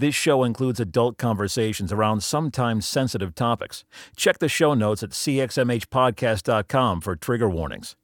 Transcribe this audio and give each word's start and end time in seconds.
This 0.00 0.14
show 0.14 0.44
includes 0.44 0.80
adult 0.80 1.18
conversations 1.18 1.92
around 1.92 2.22
sometimes 2.22 2.88
sensitive 2.88 3.34
topics. 3.34 3.84
Check 4.16 4.38
the 4.38 4.48
show 4.48 4.72
notes 4.72 5.02
at 5.02 5.10
cxmhpodcast.com 5.10 7.02
for 7.02 7.16
trigger 7.16 7.50
warnings. 7.50 7.96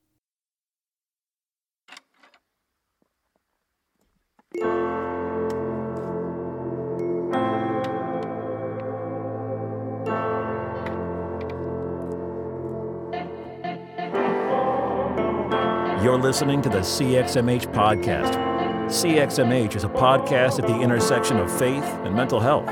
You're 16.05 16.19
listening 16.19 16.61
to 16.61 16.69
the 16.69 16.81
CXMH 16.81 17.73
Podcast. 17.73 18.46
CXMH 18.87 19.75
is 19.75 19.83
a 19.83 19.89
podcast 19.89 20.61
at 20.61 20.69
the 20.69 20.81
intersection 20.81 21.39
of 21.39 21.51
faith 21.59 21.83
and 21.83 22.15
mental 22.15 22.39
health. 22.39 22.69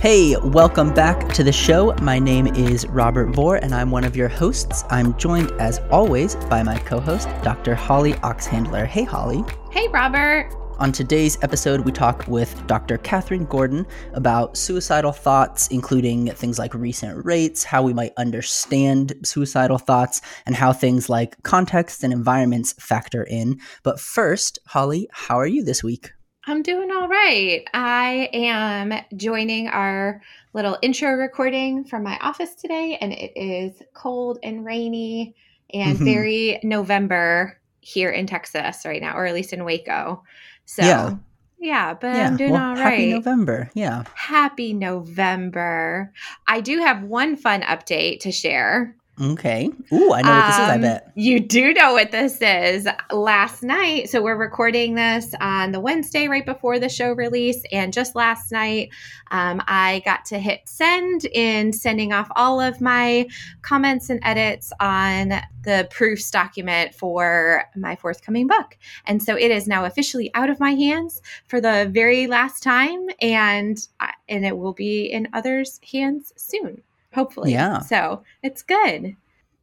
Hey, 0.00 0.34
welcome 0.38 0.94
back 0.94 1.28
to 1.34 1.44
the 1.44 1.52
show. 1.52 1.92
My 2.00 2.18
name 2.18 2.46
is 2.46 2.86
Robert 2.86 3.34
Vore, 3.34 3.56
and 3.56 3.74
I'm 3.74 3.90
one 3.90 4.04
of 4.04 4.16
your 4.16 4.28
hosts. 4.28 4.84
I'm 4.88 5.14
joined, 5.18 5.50
as 5.60 5.78
always, 5.90 6.36
by 6.48 6.62
my 6.62 6.78
co 6.78 6.98
host, 6.98 7.28
Dr. 7.42 7.74
Holly 7.74 8.14
Oxhandler. 8.14 8.86
Hey, 8.86 9.04
Holly. 9.04 9.44
Hey, 9.70 9.88
Robert. 9.88 10.54
On 10.78 10.92
today's 10.92 11.38
episode, 11.42 11.80
we 11.80 11.90
talk 11.90 12.26
with 12.28 12.66
Dr. 12.66 12.98
Kathryn 12.98 13.48
Gordon 13.48 13.86
about 14.12 14.58
suicidal 14.58 15.10
thoughts, 15.10 15.68
including 15.68 16.26
things 16.32 16.58
like 16.58 16.74
recent 16.74 17.24
rates, 17.24 17.64
how 17.64 17.82
we 17.82 17.94
might 17.94 18.12
understand 18.18 19.14
suicidal 19.24 19.78
thoughts, 19.78 20.20
and 20.44 20.54
how 20.54 20.74
things 20.74 21.08
like 21.08 21.42
context 21.44 22.04
and 22.04 22.12
environments 22.12 22.74
factor 22.74 23.22
in. 23.24 23.58
But 23.84 23.98
first, 23.98 24.58
Holly, 24.66 25.08
how 25.12 25.36
are 25.40 25.46
you 25.46 25.64
this 25.64 25.82
week? 25.82 26.10
I'm 26.46 26.62
doing 26.62 26.90
all 26.90 27.08
right. 27.08 27.64
I 27.72 28.28
am 28.34 28.92
joining 29.16 29.68
our 29.68 30.20
little 30.52 30.76
intro 30.82 31.12
recording 31.12 31.84
from 31.84 32.02
my 32.02 32.18
office 32.18 32.54
today, 32.54 32.98
and 33.00 33.14
it 33.14 33.32
is 33.34 33.82
cold 33.94 34.38
and 34.42 34.62
rainy 34.62 35.36
and 35.72 35.98
Mhm. 35.98 36.04
very 36.04 36.60
November 36.62 37.58
here 37.80 38.10
in 38.10 38.26
Texas 38.26 38.84
right 38.84 39.00
now, 39.00 39.16
or 39.16 39.24
at 39.24 39.32
least 39.34 39.54
in 39.54 39.64
Waco. 39.64 40.22
So, 40.66 40.82
Yeah. 40.82 41.16
yeah, 41.58 41.94
but 41.94 42.08
yeah, 42.08 42.28
I'm 42.28 42.36
doing 42.36 42.52
well, 42.52 42.62
all 42.62 42.76
right. 42.76 42.82
happy 42.82 43.12
November. 43.12 43.70
Yeah. 43.74 44.02
Happy 44.14 44.72
November. 44.74 46.12
I 46.46 46.60
do 46.60 46.78
have 46.80 47.02
one 47.02 47.36
fun 47.36 47.62
update 47.62 48.20
to 48.20 48.32
share. 48.32 48.94
Okay. 49.18 49.70
Ooh, 49.92 50.12
I 50.12 50.20
know 50.20 50.30
what 50.30 50.46
this 50.46 50.54
is, 50.56 50.60
I 50.60 50.74
Um, 50.74 50.80
bet. 50.82 51.12
You 51.14 51.40
do 51.40 51.72
know 51.72 51.94
what 51.94 52.10
this 52.10 52.38
is. 52.42 52.86
Last 53.10 53.62
night, 53.62 54.10
so 54.10 54.22
we're 54.22 54.36
recording 54.36 54.94
this 54.94 55.34
on 55.40 55.72
the 55.72 55.80
Wednesday 55.80 56.28
right 56.28 56.44
before 56.44 56.78
the 56.78 56.90
show 56.90 57.12
release. 57.12 57.62
And 57.72 57.94
just 57.94 58.14
last 58.14 58.52
night, 58.52 58.90
um, 59.30 59.62
I 59.66 60.02
got 60.04 60.26
to 60.26 60.38
hit 60.38 60.60
send 60.66 61.24
in 61.32 61.72
sending 61.72 62.12
off 62.12 62.28
all 62.36 62.60
of 62.60 62.82
my 62.82 63.26
comments 63.62 64.10
and 64.10 64.20
edits 64.22 64.70
on 64.80 65.40
the 65.62 65.88
proofs 65.90 66.30
document 66.30 66.94
for 66.94 67.64
my 67.74 67.96
forthcoming 67.96 68.46
book. 68.46 68.76
And 69.06 69.22
so 69.22 69.34
it 69.34 69.50
is 69.50 69.66
now 69.66 69.86
officially 69.86 70.30
out 70.34 70.50
of 70.50 70.60
my 70.60 70.72
hands 70.72 71.22
for 71.46 71.58
the 71.58 71.88
very 71.90 72.26
last 72.26 72.62
time. 72.62 73.06
And, 73.22 73.78
and 74.28 74.44
it 74.44 74.58
will 74.58 74.74
be 74.74 75.06
in 75.06 75.28
others' 75.32 75.80
hands 75.90 76.34
soon, 76.36 76.82
hopefully. 77.16 77.50
Yeah. 77.50 77.80
So 77.80 78.22
it's 78.42 78.62
good. 78.62 79.16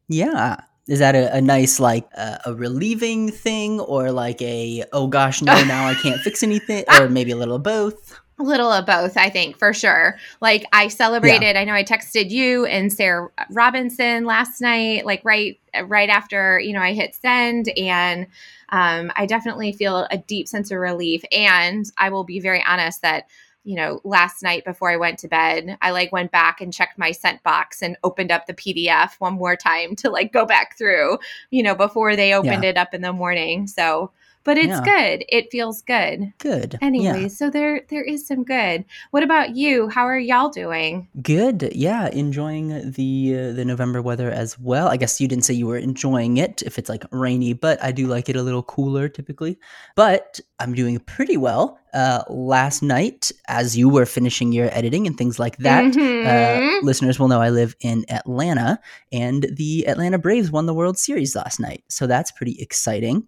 Yeah. 0.08 0.56
Is 0.86 0.98
that 0.98 1.14
a, 1.14 1.34
a 1.36 1.40
nice, 1.40 1.80
like, 1.80 2.06
uh, 2.14 2.36
a 2.44 2.52
relieving 2.52 3.30
thing 3.30 3.80
or 3.80 4.12
like 4.12 4.42
a, 4.42 4.84
oh 4.92 5.06
gosh, 5.06 5.40
no, 5.40 5.64
now 5.64 5.86
I 5.86 5.94
can't 5.94 6.20
fix 6.20 6.42
anything? 6.42 6.84
Or 7.00 7.08
maybe 7.08 7.30
a 7.30 7.36
little 7.36 7.56
of 7.56 7.62
both? 7.62 8.20
A 8.38 8.42
little 8.42 8.70
of 8.70 8.84
both, 8.84 9.16
I 9.16 9.30
think, 9.30 9.56
for 9.56 9.72
sure. 9.72 10.16
Like 10.40 10.66
I 10.72 10.88
celebrated, 10.88 11.56
I 11.56 11.64
know 11.64 11.72
I 11.72 11.84
texted 11.84 12.30
you 12.30 12.66
and 12.66 12.92
Sarah 12.92 13.30
Robinson 13.48 14.24
last 14.24 14.60
night, 14.60 15.06
like 15.06 15.24
right 15.24 15.58
right 15.84 16.08
after, 16.08 16.58
you 16.58 16.72
know, 16.72 16.80
I 16.80 16.94
hit 16.94 17.14
send 17.14 17.68
and 17.78 18.26
um, 18.70 19.12
I 19.14 19.26
definitely 19.26 19.72
feel 19.72 20.08
a 20.10 20.18
deep 20.18 20.48
sense 20.48 20.72
of 20.72 20.78
relief. 20.78 21.22
And 21.30 21.86
I 21.96 22.10
will 22.10 22.24
be 22.24 22.40
very 22.40 22.62
honest 22.66 23.02
that, 23.02 23.28
you 23.64 23.74
know, 23.74 24.00
last 24.04 24.42
night 24.42 24.64
before 24.64 24.90
I 24.90 24.96
went 24.96 25.18
to 25.20 25.28
bed, 25.28 25.78
I 25.80 25.90
like 25.90 26.12
went 26.12 26.30
back 26.30 26.60
and 26.60 26.72
checked 26.72 26.98
my 26.98 27.12
sent 27.12 27.42
box 27.42 27.82
and 27.82 27.96
opened 28.04 28.30
up 28.30 28.46
the 28.46 28.54
PDF 28.54 29.14
one 29.18 29.34
more 29.34 29.56
time 29.56 29.96
to 29.96 30.10
like 30.10 30.32
go 30.32 30.44
back 30.44 30.76
through, 30.76 31.18
you 31.50 31.62
know, 31.62 31.74
before 31.74 32.14
they 32.14 32.34
opened 32.34 32.64
it 32.64 32.76
up 32.76 32.92
in 32.92 33.00
the 33.00 33.12
morning. 33.12 33.66
So, 33.66 34.12
but 34.44 34.56
it's 34.58 34.68
Yeah. 34.68 34.84
good. 34.84 35.24
It 35.28 35.50
feels 35.50 35.82
good. 35.82 36.32
Good. 36.38 36.78
Anyway, 36.82 37.22
Yeah. 37.22 37.28
so 37.28 37.50
there 37.50 37.82
there 37.90 38.02
is 38.04 38.26
some 38.26 38.44
good. 38.44 38.84
What 39.10 39.22
about 39.22 39.56
you? 39.56 39.88
How 39.88 40.04
are 40.06 40.18
y'all 40.18 40.48
doing? 40.50 41.08
Good. 41.22 41.70
Yeah. 41.74 42.08
Enjoying 42.08 42.92
the 42.92 43.36
uh, 43.38 43.52
the 43.52 43.64
November 43.64 44.00
weather 44.02 44.30
as 44.30 44.58
well. 44.58 44.88
I 44.88 44.96
guess 44.96 45.20
you 45.20 45.28
didn't 45.28 45.44
say 45.44 45.54
you 45.54 45.66
were 45.66 45.78
enjoying 45.78 46.36
it 46.36 46.62
if 46.62 46.78
it's 46.78 46.88
like 46.88 47.04
rainy, 47.10 47.52
but 47.52 47.82
I 47.82 47.90
do 47.92 48.06
like 48.06 48.28
it 48.28 48.36
a 48.36 48.42
little 48.42 48.62
cooler 48.62 49.08
typically. 49.08 49.58
But 49.96 50.40
I'm 50.60 50.74
doing 50.74 50.98
pretty 51.00 51.36
well. 51.36 51.78
Uh, 51.92 52.22
last 52.28 52.82
night, 52.82 53.30
as 53.46 53.76
you 53.76 53.88
were 53.88 54.04
finishing 54.06 54.52
your 54.52 54.68
editing 54.72 55.06
and 55.06 55.16
things 55.16 55.38
like 55.38 55.56
that, 55.58 55.84
Mhm. 55.84 56.26
uh, 56.26 56.84
listeners 56.84 57.20
will 57.20 57.28
know 57.28 57.40
I 57.40 57.50
live 57.50 57.76
in 57.80 58.04
Atlanta, 58.10 58.80
and 59.12 59.46
the 59.56 59.86
Atlanta 59.86 60.18
Braves 60.18 60.50
won 60.50 60.66
the 60.66 60.74
World 60.74 60.98
Series 60.98 61.36
last 61.36 61.60
night. 61.60 61.84
So 61.88 62.08
that's 62.08 62.32
pretty 62.32 62.56
exciting. 62.60 63.22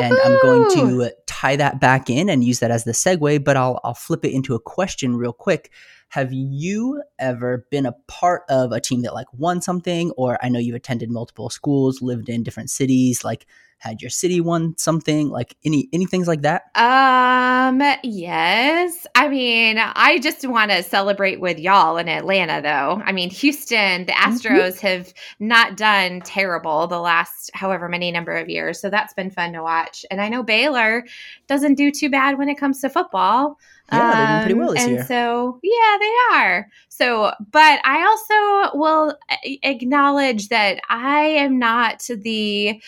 And 0.00 0.16
I'm 0.24 0.38
going 0.42 0.70
to 0.74 1.12
tie 1.26 1.56
that 1.56 1.80
back 1.80 2.10
in 2.10 2.28
and 2.28 2.44
use 2.44 2.60
that 2.60 2.70
as 2.70 2.84
the 2.84 2.92
segue, 2.92 3.42
but 3.44 3.56
I'll, 3.56 3.80
I'll 3.84 3.94
flip 3.94 4.24
it 4.24 4.32
into 4.32 4.54
a 4.54 4.60
question 4.60 5.16
real 5.16 5.32
quick. 5.32 5.70
Have 6.10 6.32
you 6.32 7.02
ever 7.18 7.66
been 7.70 7.86
a 7.86 7.94
part 8.06 8.42
of 8.48 8.72
a 8.72 8.80
team 8.80 9.02
that 9.02 9.14
like 9.14 9.26
won 9.32 9.60
something? 9.60 10.10
Or 10.12 10.38
I 10.42 10.48
know 10.48 10.58
you've 10.58 10.74
attended 10.74 11.10
multiple 11.10 11.50
schools, 11.50 12.00
lived 12.00 12.28
in 12.28 12.42
different 12.42 12.70
cities, 12.70 13.24
like 13.24 13.46
had 13.78 14.02
your 14.02 14.10
city 14.10 14.40
won 14.40 14.74
something, 14.76 15.28
like 15.30 15.56
any 15.64 15.88
any 15.92 16.04
things 16.04 16.26
like 16.28 16.42
that? 16.42 16.62
Um, 16.74 17.80
yes. 18.02 19.06
I 19.14 19.28
mean, 19.28 19.78
I 19.78 20.18
just 20.18 20.46
want 20.46 20.70
to 20.70 20.82
celebrate 20.82 21.40
with 21.40 21.58
y'all 21.58 21.96
in 21.96 22.08
Atlanta 22.08 22.60
though. 22.62 23.00
I 23.04 23.12
mean, 23.12 23.30
Houston, 23.30 24.06
the 24.06 24.12
Astros 24.12 24.80
have 24.80 25.12
not 25.38 25.76
done 25.76 26.20
terrible 26.22 26.86
the 26.86 26.98
last 27.00 27.50
however 27.54 27.88
many 27.88 28.10
number 28.10 28.36
of 28.36 28.48
years. 28.48 28.80
So 28.80 28.90
that's 28.90 29.14
been 29.14 29.30
fun 29.30 29.52
to 29.52 29.62
watch. 29.62 30.04
And 30.10 30.20
I 30.20 30.28
know 30.28 30.42
Baylor 30.42 31.04
doesn't 31.46 31.74
do 31.74 31.90
too 31.90 32.10
bad 32.10 32.36
when 32.38 32.48
it 32.48 32.56
comes 32.58 32.80
to 32.80 32.88
football. 32.90 33.58
Yeah, 33.92 34.12
they're 34.12 34.26
doing 34.26 34.42
pretty 34.42 34.52
Um, 34.54 34.58
well 34.58 34.72
this 34.74 34.82
and 34.84 34.92
year. 34.96 35.04
so, 35.06 35.60
yeah, 35.62 35.96
they 36.00 36.36
are. 36.36 36.68
So, 36.88 37.32
but 37.52 37.80
I 37.84 38.04
also 38.04 38.76
will 38.78 39.16
acknowledge 39.62 40.48
that 40.48 40.80
I 40.90 41.20
am 41.20 41.58
not 41.58 42.02
the 42.08 42.82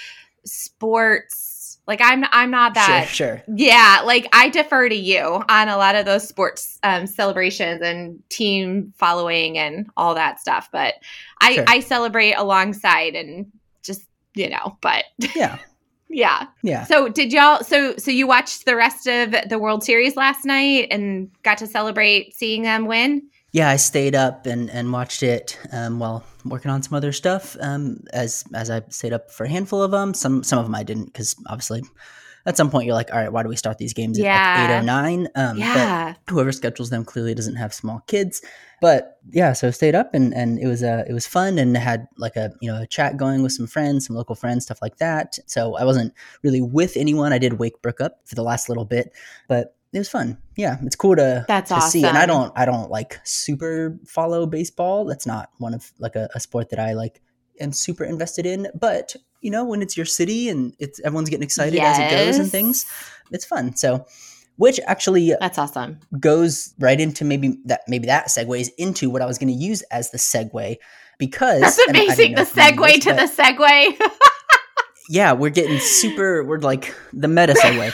sports 0.44 1.60
like 1.86 2.00
I'm 2.00 2.24
I'm 2.30 2.52
not 2.52 2.74
that 2.74 3.08
sure, 3.08 3.38
sure. 3.38 3.42
yeah, 3.56 4.02
like 4.04 4.28
I 4.32 4.48
defer 4.48 4.88
to 4.88 4.94
you 4.94 5.42
on 5.48 5.68
a 5.68 5.76
lot 5.76 5.96
of 5.96 6.04
those 6.04 6.26
sports 6.28 6.78
um, 6.84 7.06
celebrations 7.06 7.82
and 7.82 8.22
team 8.28 8.92
following 8.96 9.58
and 9.58 9.90
all 9.96 10.14
that 10.14 10.38
stuff. 10.38 10.68
But 10.70 10.94
I, 11.40 11.54
Sure. 11.54 11.64
I 11.66 11.80
celebrate 11.80 12.34
alongside 12.34 13.16
and 13.16 13.50
just 13.82 14.02
you 14.34 14.48
know. 14.48 14.78
But 14.80 15.04
Yeah, 15.34 15.58
yeah. 16.08 16.46
yeah. 16.62 16.84
So 16.84 17.08
did 17.08 17.32
y'all? 17.32 17.64
So 17.64 17.96
so 17.96 18.12
you 18.12 18.26
watched 18.28 18.66
the 18.66 18.76
rest 18.76 19.08
of 19.08 19.34
the 19.48 19.58
World 19.58 19.82
Series 19.82 20.14
last 20.16 20.44
night 20.44 20.88
and 20.92 21.28
got 21.42 21.58
to 21.58 21.66
celebrate 21.66 22.36
seeing 22.36 22.62
them 22.62 22.86
win? 22.86 23.29
Yeah, 23.52 23.68
I 23.68 23.76
stayed 23.76 24.14
up 24.14 24.46
and, 24.46 24.70
and 24.70 24.92
watched 24.92 25.22
it 25.22 25.58
um, 25.72 25.98
while 25.98 26.24
working 26.44 26.70
on 26.70 26.82
some 26.82 26.94
other 26.94 27.12
stuff. 27.12 27.56
Um, 27.60 28.04
as 28.12 28.44
as 28.54 28.70
I 28.70 28.82
stayed 28.88 29.12
up 29.12 29.30
for 29.30 29.44
a 29.44 29.48
handful 29.48 29.82
of 29.82 29.90
them, 29.90 30.14
some 30.14 30.42
some 30.44 30.58
of 30.58 30.64
them 30.64 30.74
I 30.74 30.82
didn't 30.82 31.06
because 31.06 31.34
obviously 31.46 31.82
at 32.46 32.56
some 32.56 32.70
point 32.70 32.86
you're 32.86 32.94
like, 32.94 33.12
all 33.12 33.18
right, 33.18 33.30
why 33.32 33.42
do 33.42 33.48
we 33.50 33.56
start 33.56 33.76
these 33.76 33.92
games 33.92 34.18
at 34.18 34.22
like 34.22 34.30
eight 34.30 34.72
Yeah. 34.72 34.80
or 34.80 34.82
nine? 34.82 35.28
Um, 35.34 35.58
yeah. 35.58 36.14
But 36.26 36.32
whoever 36.32 36.52
schedules 36.52 36.88
them 36.88 37.04
clearly 37.04 37.34
doesn't 37.34 37.56
have 37.56 37.74
small 37.74 38.00
kids. 38.06 38.40
But 38.80 39.18
yeah, 39.30 39.52
so 39.52 39.68
I 39.68 39.72
stayed 39.72 39.94
up 39.94 40.14
and 40.14 40.32
and 40.32 40.58
it 40.58 40.66
was 40.66 40.82
uh 40.82 41.04
it 41.06 41.12
was 41.12 41.26
fun 41.26 41.58
and 41.58 41.76
had 41.76 42.08
like 42.16 42.36
a 42.36 42.50
you 42.62 42.72
know 42.72 42.80
a 42.82 42.86
chat 42.86 43.16
going 43.18 43.42
with 43.42 43.52
some 43.52 43.66
friends, 43.66 44.06
some 44.06 44.16
local 44.16 44.34
friends, 44.36 44.64
stuff 44.64 44.80
like 44.80 44.96
that. 44.98 45.38
So 45.46 45.76
I 45.76 45.84
wasn't 45.84 46.14
really 46.42 46.62
with 46.62 46.96
anyone. 46.96 47.32
I 47.34 47.38
did 47.38 47.58
wake 47.58 47.82
Brooke 47.82 48.00
up 48.00 48.20
for 48.24 48.36
the 48.36 48.42
last 48.42 48.68
little 48.70 48.86
bit, 48.86 49.12
but 49.48 49.74
it 49.92 49.98
was 49.98 50.08
fun. 50.08 50.38
Yeah, 50.56 50.78
it's 50.82 50.96
cool 50.96 51.16
to 51.16 51.44
That's 51.48 51.70
to 51.70 51.80
see. 51.80 52.04
And 52.04 52.16
I 52.16 52.26
don't 52.26 52.52
I 52.56 52.64
don't 52.64 52.90
like 52.90 53.18
super 53.24 53.98
follow 54.06 54.46
baseball. 54.46 55.04
That's 55.04 55.26
not 55.26 55.50
one 55.58 55.74
of 55.74 55.90
like 55.98 56.16
a, 56.16 56.28
a 56.34 56.40
sport 56.40 56.70
that 56.70 56.78
I 56.78 56.92
like 56.92 57.20
am 57.60 57.72
super 57.72 58.04
invested 58.04 58.46
in. 58.46 58.68
But 58.74 59.16
you 59.40 59.50
know, 59.50 59.64
when 59.64 59.82
it's 59.82 59.96
your 59.96 60.06
city 60.06 60.48
and 60.48 60.74
it's 60.78 61.00
everyone's 61.00 61.30
getting 61.30 61.44
excited 61.44 61.78
as 61.80 61.98
it 61.98 62.10
goes 62.10 62.38
and 62.38 62.50
things, 62.50 62.86
it's 63.32 63.44
fun. 63.44 63.74
So 63.76 64.06
which 64.56 64.78
actually 64.86 65.34
That's 65.40 65.58
awesome. 65.58 66.00
goes 66.18 66.74
right 66.78 67.00
into 67.00 67.24
maybe 67.24 67.58
that 67.64 67.80
maybe 67.88 68.06
that 68.06 68.28
segues 68.28 68.68
into 68.76 69.08
what 69.08 69.22
I 69.22 69.26
was 69.26 69.38
going 69.38 69.48
to 69.48 69.54
use 69.54 69.82
as 69.90 70.10
the 70.10 70.18
segue 70.18 70.76
because 71.18 71.60
That's 71.62 71.78
amazing. 71.88 72.34
The 72.34 72.42
if 72.42 72.56
you 72.56 72.62
knew 72.62 72.70
segue 72.70 72.94
this, 72.94 73.04
to 73.04 73.12
the 73.14 73.42
segue. 73.42 74.10
Yeah, 75.12 75.32
we're 75.32 75.50
getting 75.50 75.80
super. 75.80 76.44
We're 76.44 76.60
like 76.60 76.94
the 77.12 77.26
meta 77.26 77.54
segue. 77.54 77.92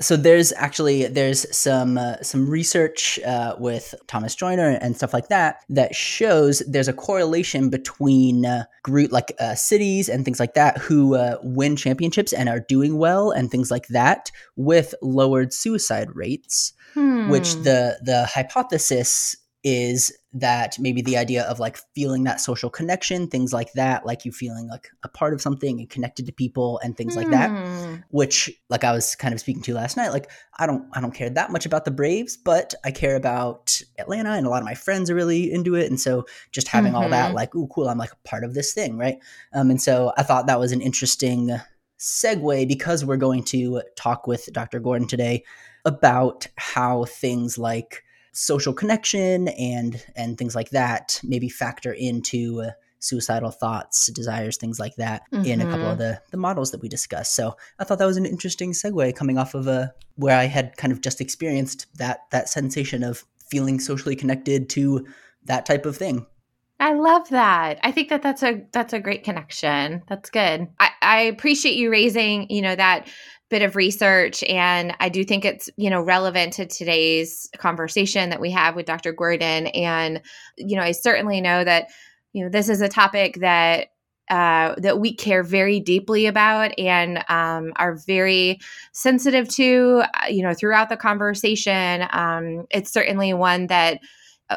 So 0.00 0.16
there's 0.16 0.52
actually 0.52 1.06
there's 1.06 1.46
some 1.56 1.96
uh, 1.96 2.16
some 2.22 2.48
research 2.48 3.18
uh, 3.26 3.56
with 3.58 3.94
Thomas 4.06 4.34
Joiner 4.34 4.78
and 4.80 4.94
stuff 4.96 5.14
like 5.14 5.28
that 5.28 5.64
that 5.70 5.94
shows 5.94 6.62
there's 6.68 6.88
a 6.88 6.92
correlation 6.92 7.70
between 7.70 8.44
uh, 8.44 8.64
group 8.82 9.12
like 9.12 9.32
uh, 9.40 9.54
cities 9.54 10.08
and 10.08 10.24
things 10.24 10.38
like 10.38 10.54
that 10.54 10.78
who 10.78 11.14
uh, 11.14 11.38
win 11.42 11.76
championships 11.76 12.32
and 12.32 12.48
are 12.48 12.60
doing 12.60 12.98
well 12.98 13.30
and 13.30 13.50
things 13.50 13.70
like 13.70 13.88
that 13.88 14.30
with 14.56 14.94
lowered 15.00 15.52
suicide 15.52 16.14
rates. 16.14 16.72
Hmm. 16.94 17.28
Which 17.28 17.54
the 17.54 17.98
the 18.02 18.26
hypothesis 18.26 19.36
is 19.68 20.16
that 20.32 20.78
maybe 20.78 21.02
the 21.02 21.16
idea 21.16 21.42
of 21.42 21.58
like 21.58 21.76
feeling 21.92 22.22
that 22.22 22.40
social 22.40 22.70
connection, 22.70 23.26
things 23.26 23.52
like 23.52 23.72
that, 23.72 24.06
like 24.06 24.24
you 24.24 24.30
feeling 24.30 24.68
like 24.68 24.88
a 25.02 25.08
part 25.08 25.34
of 25.34 25.42
something 25.42 25.80
and 25.80 25.90
connected 25.90 26.24
to 26.24 26.32
people 26.32 26.78
and 26.84 26.96
things 26.96 27.14
mm. 27.14 27.16
like 27.16 27.30
that, 27.30 27.50
hmm. 27.50 27.96
which 28.10 28.48
like 28.70 28.84
I 28.84 28.92
was 28.92 29.16
kind 29.16 29.34
of 29.34 29.40
speaking 29.40 29.62
to 29.64 29.74
last 29.74 29.96
night, 29.96 30.12
like 30.12 30.30
I 30.56 30.66
don't 30.66 30.86
I 30.92 31.00
don't 31.00 31.12
care 31.12 31.30
that 31.30 31.50
much 31.50 31.66
about 31.66 31.84
the 31.84 31.90
Braves, 31.90 32.36
but 32.36 32.74
I 32.84 32.92
care 32.92 33.16
about 33.16 33.82
Atlanta 33.98 34.34
and 34.34 34.46
a 34.46 34.50
lot 34.50 34.62
of 34.62 34.66
my 34.66 34.74
friends 34.74 35.10
are 35.10 35.16
really 35.16 35.52
into 35.52 35.74
it. 35.74 35.90
And 35.90 36.00
so 36.00 36.26
just 36.52 36.68
having 36.68 36.92
mm-hmm. 36.92 37.02
all 37.02 37.08
that, 37.08 37.26
mm-hmm. 37.26 37.36
like, 37.36 37.56
oh 37.56 37.66
cool, 37.74 37.88
I'm 37.88 37.98
like 37.98 38.12
a 38.12 38.28
part 38.28 38.44
of 38.44 38.54
this 38.54 38.72
thing, 38.72 38.96
right? 38.96 39.18
Um, 39.52 39.70
and 39.70 39.82
so 39.82 40.12
I 40.16 40.22
thought 40.22 40.46
that 40.46 40.60
was 40.60 40.70
an 40.70 40.80
interesting 40.80 41.58
segue 41.98 42.68
because 42.68 43.04
we're 43.04 43.16
going 43.16 43.42
to 43.46 43.82
talk 43.96 44.28
with 44.28 44.48
Dr. 44.52 44.78
Gordon 44.78 45.08
today 45.08 45.42
about 45.84 46.46
how 46.56 47.04
things 47.06 47.58
like 47.58 48.04
social 48.36 48.74
connection 48.74 49.48
and 49.48 50.04
and 50.14 50.36
things 50.36 50.54
like 50.54 50.68
that 50.68 51.18
maybe 51.24 51.48
factor 51.48 51.92
into 51.94 52.60
uh, 52.60 52.70
suicidal 52.98 53.50
thoughts 53.50 54.10
desires 54.12 54.58
things 54.58 54.78
like 54.78 54.94
that 54.96 55.22
mm-hmm. 55.32 55.46
in 55.46 55.60
a 55.62 55.64
couple 55.64 55.86
of 55.86 55.92
mm-hmm. 55.92 56.00
the 56.00 56.20
the 56.32 56.36
models 56.36 56.70
that 56.70 56.82
we 56.82 56.88
discussed 56.88 57.34
so 57.34 57.56
i 57.78 57.84
thought 57.84 57.98
that 57.98 58.04
was 58.04 58.18
an 58.18 58.26
interesting 58.26 58.72
segue 58.72 59.16
coming 59.16 59.38
off 59.38 59.54
of 59.54 59.66
a 59.66 59.70
uh, 59.70 59.86
where 60.16 60.36
i 60.36 60.44
had 60.44 60.76
kind 60.76 60.92
of 60.92 61.00
just 61.00 61.20
experienced 61.20 61.86
that 61.96 62.20
that 62.30 62.46
sensation 62.48 63.02
of 63.02 63.24
feeling 63.50 63.80
socially 63.80 64.14
connected 64.14 64.68
to 64.68 65.06
that 65.44 65.64
type 65.64 65.86
of 65.86 65.96
thing 65.96 66.26
I 66.78 66.92
love 66.92 67.30
that. 67.30 67.78
I 67.82 67.90
think 67.90 68.10
that 68.10 68.22
that's 68.22 68.42
a 68.42 68.62
that's 68.72 68.92
a 68.92 69.00
great 69.00 69.24
connection. 69.24 70.02
That's 70.08 70.28
good. 70.28 70.68
I, 70.78 70.90
I 71.00 71.20
appreciate 71.20 71.76
you 71.76 71.90
raising, 71.90 72.50
you 72.50 72.60
know, 72.60 72.76
that 72.76 73.08
bit 73.48 73.62
of 73.62 73.76
research 73.76 74.42
and 74.44 74.94
i 74.98 75.08
do 75.08 75.24
think 75.24 75.44
it's 75.44 75.70
you 75.76 75.88
know 75.88 76.02
relevant 76.02 76.52
to 76.52 76.66
today's 76.66 77.48
conversation 77.58 78.30
that 78.30 78.40
we 78.40 78.50
have 78.50 78.74
with 78.74 78.86
dr 78.86 79.12
gordon. 79.12 79.68
And 79.68 80.20
you 80.56 80.76
know 80.76 80.82
i 80.82 80.92
certainly 80.92 81.40
know 81.40 81.62
that 81.62 81.88
you 82.32 82.42
know 82.42 82.50
this 82.50 82.68
is 82.68 82.80
a 82.80 82.88
topic 82.88 83.36
that 83.40 83.88
uh, 84.28 84.74
that 84.78 84.98
we 84.98 85.14
care 85.14 85.44
very 85.44 85.78
deeply 85.78 86.26
about 86.26 86.76
and 86.78 87.24
um, 87.28 87.72
are 87.76 87.94
very 88.06 88.58
sensitive 88.92 89.48
to 89.48 90.02
uh, 90.14 90.26
you 90.28 90.42
know 90.42 90.52
throughout 90.52 90.88
the 90.88 90.96
conversation. 90.96 92.04
Um, 92.10 92.66
it's 92.70 92.92
certainly 92.92 93.32
one 93.34 93.68
that 93.68 94.00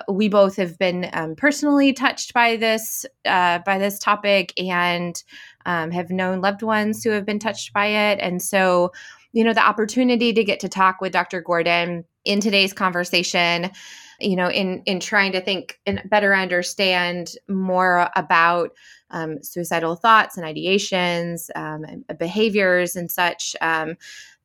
we 0.08 0.30
both 0.30 0.56
have 0.58 0.78
been 0.78 1.10
um, 1.14 1.36
personally 1.36 1.94
touched 1.94 2.34
by 2.34 2.56
this 2.56 3.06
uh, 3.26 3.60
by 3.60 3.78
this 3.78 4.00
topic 4.00 4.54
and 4.58 5.24
um, 5.66 5.92
have 5.92 6.10
known 6.12 6.42
loved 6.42 6.62
ones 6.62 7.04
who 7.04 7.10
have 7.12 7.26
been 7.26 7.40
touched 7.40 7.74
by 7.74 7.88
it. 7.88 8.20
And 8.22 8.42
so, 8.42 8.92
you 9.32 9.44
know, 9.44 9.54
the 9.54 9.66
opportunity 9.66 10.34
to 10.34 10.44
get 10.44 10.60
to 10.62 10.70
talk 10.70 11.02
with 11.02 11.14
Dr. 11.14 11.42
Gordon 11.42 12.06
in 12.24 12.40
today's 12.40 12.74
conversation, 12.74 13.72
you 14.20 14.36
know, 14.36 14.50
in 14.50 14.84
in 14.86 15.00
trying 15.00 15.32
to 15.32 15.42
think 15.42 15.80
and 15.86 16.02
better 16.06 16.36
understand 16.36 17.34
more 17.48 18.10
about 18.16 18.72
um, 19.12 19.42
suicidal 19.42 19.96
thoughts 19.96 20.38
and 20.38 20.46
ideations, 20.46 21.50
um, 21.56 21.84
and 21.84 22.06
behaviors, 22.20 22.96
and 22.96 23.10
such. 23.10 23.56
Um, 23.62 23.96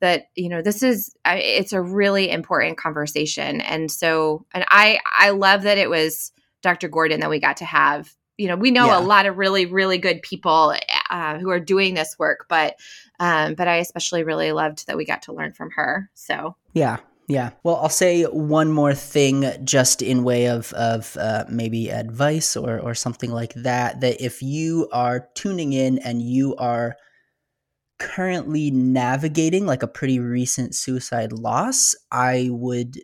that 0.01 0.27
you 0.35 0.49
know, 0.49 0.61
this 0.61 0.83
is 0.83 1.15
it's 1.25 1.73
a 1.73 1.81
really 1.81 2.29
important 2.29 2.77
conversation, 2.77 3.61
and 3.61 3.89
so, 3.89 4.45
and 4.53 4.65
I 4.69 4.99
I 5.05 5.31
love 5.31 5.63
that 5.63 5.77
it 5.77 5.89
was 5.89 6.31
Dr. 6.61 6.87
Gordon 6.87 7.21
that 7.21 7.29
we 7.29 7.39
got 7.39 7.57
to 7.57 7.65
have. 7.65 8.13
You 8.37 8.49
know 8.49 8.57
we 8.57 8.71
know 8.71 8.87
yeah. 8.87 8.99
a 8.99 9.01
lot 9.01 9.27
of 9.27 9.37
really 9.37 9.65
really 9.65 9.97
good 9.97 10.21
people 10.21 10.75
uh, 11.09 11.37
who 11.37 11.49
are 11.49 11.59
doing 11.59 11.93
this 11.93 12.19
work 12.19 12.47
but 12.49 12.75
um, 13.17 13.53
but 13.53 13.69
i 13.69 13.77
especially 13.77 14.25
really 14.25 14.51
loved 14.51 14.87
that 14.87 14.97
we 14.97 15.05
got 15.05 15.21
to 15.23 15.33
learn 15.33 15.53
from 15.53 15.71
her. 15.71 16.09
So. 16.15 16.57
Yeah. 16.73 16.97
Yeah. 17.27 17.51
Well 17.63 17.77
i'll 17.77 17.87
say 17.87 18.23
one 18.23 18.73
more 18.73 18.93
thing 18.93 19.45
just 19.63 20.01
in 20.01 20.25
way 20.25 20.49
of 20.49 20.73
of 20.73 21.15
uh, 21.17 21.45
maybe 21.49 21.89
advice 21.89 22.57
or 22.57 22.77
or 22.77 22.93
something 22.93 23.31
like 23.31 23.53
that 23.53 24.01
that 24.01 24.21
if 24.21 24.41
you 24.41 24.89
are 24.91 25.29
tuning 25.33 25.71
in 25.71 25.99
and 25.99 26.21
you 26.21 26.57
are 26.57 26.97
currently 27.99 28.71
navigating 28.71 29.65
like 29.65 29.83
a 29.83 29.87
pretty 29.87 30.19
recent 30.19 30.75
suicide 30.75 31.31
loss 31.31 31.95
i 32.11 32.49
would 32.51 32.97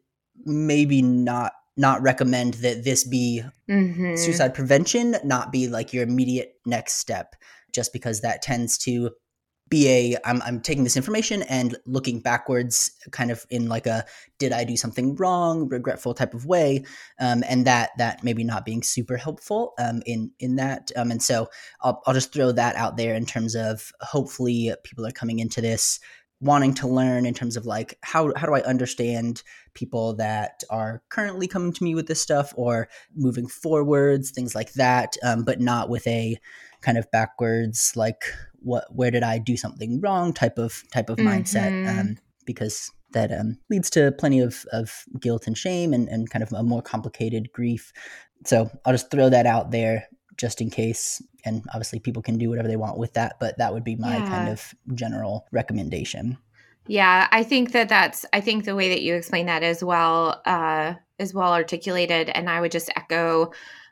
maybe 0.46 1.02
not 1.02 1.54
not 1.78 2.02
recommend 2.02 2.56
that 2.56 2.84
this 2.84 3.04
be 3.04 3.42
mm-hmm. 3.70 4.16
suicide 4.16 4.54
prevention, 4.54 5.16
not 5.24 5.52
be 5.52 5.68
like 5.68 5.94
your 5.94 6.04
immediate 6.04 6.54
next 6.66 6.98
step, 6.98 7.36
just 7.74 7.94
because 7.94 8.22
that 8.22 8.42
tends 8.42 8.78
to 8.78 9.12
be 9.72 9.88
a 9.88 10.18
I'm, 10.26 10.42
I'm 10.44 10.62
taking 10.62 10.84
this 10.84 10.98
information 10.98 11.42
and 11.44 11.76
looking 11.88 12.20
backwards 12.20 12.92
kind 13.12 13.32
of 13.32 13.48
in 13.50 13.70
like 13.70 13.88
a 13.88 14.06
did 14.38 14.52
i 14.52 14.64
do 14.64 14.78
something 14.78 15.16
wrong 15.16 15.68
regretful 15.70 16.14
type 16.14 16.36
of 16.36 16.46
way 16.46 16.84
um, 17.20 17.44
and 17.48 17.66
that 17.66 17.92
that 17.98 18.24
maybe 18.24 18.44
not 18.44 18.66
being 18.66 18.84
super 18.84 19.18
helpful 19.18 19.74
um, 19.80 20.04
in 20.06 20.30
in 20.40 20.58
that 20.58 20.92
um, 20.96 21.10
and 21.10 21.24
so 21.24 21.48
I'll, 21.82 22.04
I'll 22.06 22.14
just 22.14 22.34
throw 22.34 22.52
that 22.52 22.76
out 22.76 22.98
there 22.98 23.16
in 23.16 23.26
terms 23.26 23.56
of 23.56 23.92
hopefully 24.02 24.72
people 24.84 25.08
are 25.08 25.12
coming 25.12 25.40
into 25.40 25.62
this 25.62 26.00
wanting 26.42 26.74
to 26.74 26.88
learn 26.88 27.26
in 27.26 27.34
terms 27.34 27.56
of 27.56 27.66
like 27.66 27.98
how 28.02 28.34
how 28.36 28.48
do 28.48 28.54
I 28.54 28.62
understand 28.62 29.44
people 29.74 30.16
that 30.16 30.64
are 30.70 31.02
currently 31.10 31.48
coming 31.48 31.72
to 31.72 31.84
me 31.84 31.96
with 31.96 32.08
this 32.08 32.20
stuff 32.20 32.52
or 32.58 32.90
moving 33.16 33.48
forwards, 33.48 34.32
things 34.32 34.54
like 34.54 34.74
that, 34.74 35.16
um, 35.24 35.46
but 35.46 35.62
not 35.62 35.88
with 35.88 36.06
a 36.08 36.38
kind 36.82 36.98
of 36.98 37.10
backwards 37.12 37.94
like 37.96 38.24
what 38.62 38.86
where 38.94 39.12
did 39.12 39.24
I 39.24 39.38
do 39.38 39.58
something 39.58 40.00
wrong 40.02 40.34
type 40.34 40.58
of 40.58 40.84
type 40.92 41.10
of 41.10 41.18
mm-hmm. 41.18 41.28
mindset 41.28 42.00
um, 42.00 42.18
because 42.46 42.92
that 43.14 43.32
um, 43.32 43.58
leads 43.70 43.90
to 43.92 44.12
plenty 44.14 44.40
of, 44.40 44.66
of 44.72 45.04
guilt 45.20 45.48
and 45.48 45.58
shame 45.58 45.94
and, 45.94 46.08
and 46.08 46.30
kind 46.30 46.44
of 46.44 46.52
a 46.54 46.64
more 46.64 46.82
complicated 46.82 47.52
grief. 47.52 47.92
So 48.46 48.70
I'll 48.86 48.94
just 48.94 49.12
throw 49.12 49.30
that 49.30 49.46
out 49.46 49.72
there 49.72 50.08
just 50.38 50.62
in 50.62 50.70
case. 50.70 51.22
And 51.46 51.64
obviously, 51.70 52.00
people 52.00 52.22
can 52.22 52.38
do 52.38 52.50
whatever 52.50 52.68
they 52.68 52.78
want 52.78 52.98
with 52.98 53.14
that, 53.14 53.38
but 53.40 53.58
that 53.58 53.74
would 53.74 53.84
be 53.84 53.96
my 53.96 54.18
yeah. 54.18 54.28
kind 54.28 54.50
of 54.50 54.74
general 54.94 55.48
recommendation. 55.52 56.38
Yeah, 56.88 57.28
I 57.32 57.44
think 57.44 57.72
that 57.74 57.90
that's. 57.90 58.26
I 58.34 58.42
think 58.42 58.66
the 58.66 58.76
way 58.76 58.90
that 58.90 59.02
you 59.02 59.16
explain 59.16 59.46
that 59.46 59.64
is 59.64 59.84
well, 59.84 60.42
uh, 60.46 60.96
is 61.20 61.34
well 61.34 61.54
articulated, 61.54 62.30
and 62.30 62.50
I 62.50 62.60
would 62.62 62.72
just 62.72 62.90
echo 62.96 63.52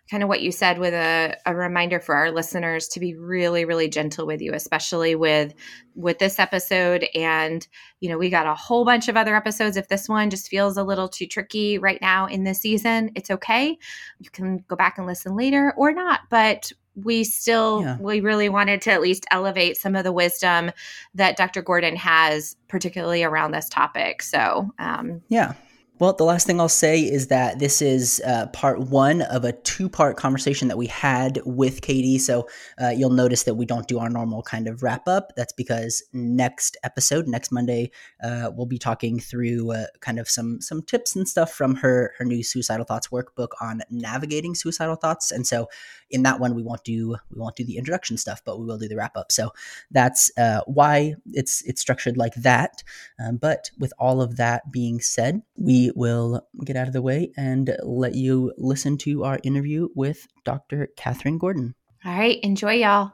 kind 0.09 0.23
of 0.23 0.29
what 0.29 0.41
you 0.41 0.51
said 0.51 0.79
with 0.79 0.93
a, 0.93 1.35
a 1.45 1.55
reminder 1.55 1.99
for 1.99 2.15
our 2.15 2.31
listeners 2.31 2.87
to 2.87 2.99
be 2.99 3.15
really 3.15 3.65
really 3.65 3.87
gentle 3.87 4.25
with 4.25 4.41
you 4.41 4.53
especially 4.53 5.15
with 5.15 5.53
with 5.95 6.19
this 6.19 6.39
episode. 6.39 7.05
And 7.13 7.67
you 7.99 8.09
know 8.09 8.17
we 8.17 8.29
got 8.29 8.47
a 8.47 8.55
whole 8.55 8.85
bunch 8.85 9.07
of 9.07 9.17
other 9.17 9.35
episodes. 9.35 9.77
If 9.77 9.87
this 9.87 10.09
one 10.09 10.29
just 10.29 10.49
feels 10.49 10.77
a 10.77 10.83
little 10.83 11.09
too 11.09 11.27
tricky 11.27 11.77
right 11.77 12.01
now 12.01 12.25
in 12.25 12.43
this 12.43 12.61
season 12.61 13.11
it's 13.15 13.31
okay. 13.31 13.77
You 14.19 14.29
can 14.29 14.63
go 14.67 14.75
back 14.75 14.97
and 14.97 15.07
listen 15.07 15.35
later 15.35 15.73
or 15.77 15.91
not 15.91 16.21
but 16.29 16.71
we 16.95 17.23
still 17.23 17.81
yeah. 17.83 17.97
we 17.99 18.19
really 18.19 18.49
wanted 18.49 18.81
to 18.81 18.91
at 18.91 19.01
least 19.01 19.25
elevate 19.31 19.77
some 19.77 19.95
of 19.95 20.03
the 20.03 20.11
wisdom 20.11 20.71
that 21.13 21.37
dr 21.37 21.61
gordon 21.61 21.95
has 21.95 22.57
particularly 22.67 23.23
around 23.23 23.51
this 23.51 23.69
topic. 23.69 24.21
So 24.21 24.71
um, 24.79 25.21
yeah 25.29 25.53
well, 25.99 26.13
the 26.13 26.23
last 26.23 26.47
thing 26.47 26.61
I'll 26.61 26.69
say 26.69 27.01
is 27.01 27.27
that 27.27 27.59
this 27.59 27.81
is 27.81 28.21
uh, 28.25 28.47
part 28.47 28.79
one 28.79 29.21
of 29.23 29.43
a 29.43 29.51
two 29.51 29.89
part 29.89 30.15
conversation 30.15 30.69
that 30.69 30.77
we 30.77 30.87
had 30.87 31.41
with 31.45 31.81
Katie. 31.81 32.17
So 32.17 32.47
uh, 32.81 32.89
you'll 32.89 33.09
notice 33.09 33.43
that 33.43 33.55
we 33.55 33.65
don't 33.65 33.87
do 33.87 33.99
our 33.99 34.09
normal 34.09 34.41
kind 34.41 34.69
of 34.69 34.81
wrap 34.81 35.09
up. 35.09 35.33
That's 35.35 35.51
because 35.51 36.01
next 36.13 36.77
episode, 36.85 37.27
next 37.27 37.51
Monday, 37.51 37.91
uh, 38.23 38.49
we'll 38.55 38.65
be 38.65 38.79
talking 38.79 39.19
through 39.19 39.73
uh, 39.73 39.87
kind 39.99 40.19
of 40.19 40.29
some 40.29 40.61
some 40.61 40.81
tips 40.83 41.17
and 41.17 41.27
stuff 41.27 41.51
from 41.51 41.75
her 41.75 42.13
her 42.17 42.23
new 42.23 42.43
suicidal 42.43 42.85
thoughts 42.85 43.09
workbook 43.09 43.49
on 43.59 43.81
navigating 43.89 44.55
suicidal 44.55 44.95
thoughts. 44.95 45.31
And 45.31 45.45
so 45.45 45.67
in 46.09 46.23
that 46.23 46.39
one, 46.39 46.55
we 46.55 46.63
won't 46.63 46.85
do 46.85 47.17
we 47.29 47.39
won't 47.39 47.57
do 47.57 47.65
the 47.65 47.77
introduction 47.77 48.15
stuff, 48.15 48.41
but 48.45 48.57
we 48.57 48.65
will 48.65 48.77
do 48.77 48.87
the 48.87 48.95
wrap 48.95 49.17
up. 49.17 49.33
So 49.33 49.51
that's 49.91 50.31
uh, 50.37 50.61
why 50.65 51.15
it's 51.33 51.61
it's 51.63 51.81
structured 51.81 52.15
like 52.15 52.35
that. 52.35 52.83
Um, 53.21 53.35
but 53.35 53.69
with 53.77 53.91
all 53.99 54.21
of 54.21 54.37
that 54.37 54.71
being 54.71 55.01
said, 55.01 55.41
we 55.57 55.88
will 55.95 56.47
get 56.65 56.75
out 56.75 56.87
of 56.87 56.93
the 56.93 57.01
way 57.01 57.31
and 57.37 57.75
let 57.83 58.15
you 58.15 58.53
listen 58.57 58.97
to 58.99 59.23
our 59.23 59.39
interview 59.43 59.89
with 59.95 60.27
Dr. 60.45 60.89
Kathryn 60.97 61.39
Gordon. 61.39 61.75
All 62.05 62.17
right, 62.17 62.39
enjoy, 62.41 62.73
y'all. 62.73 63.11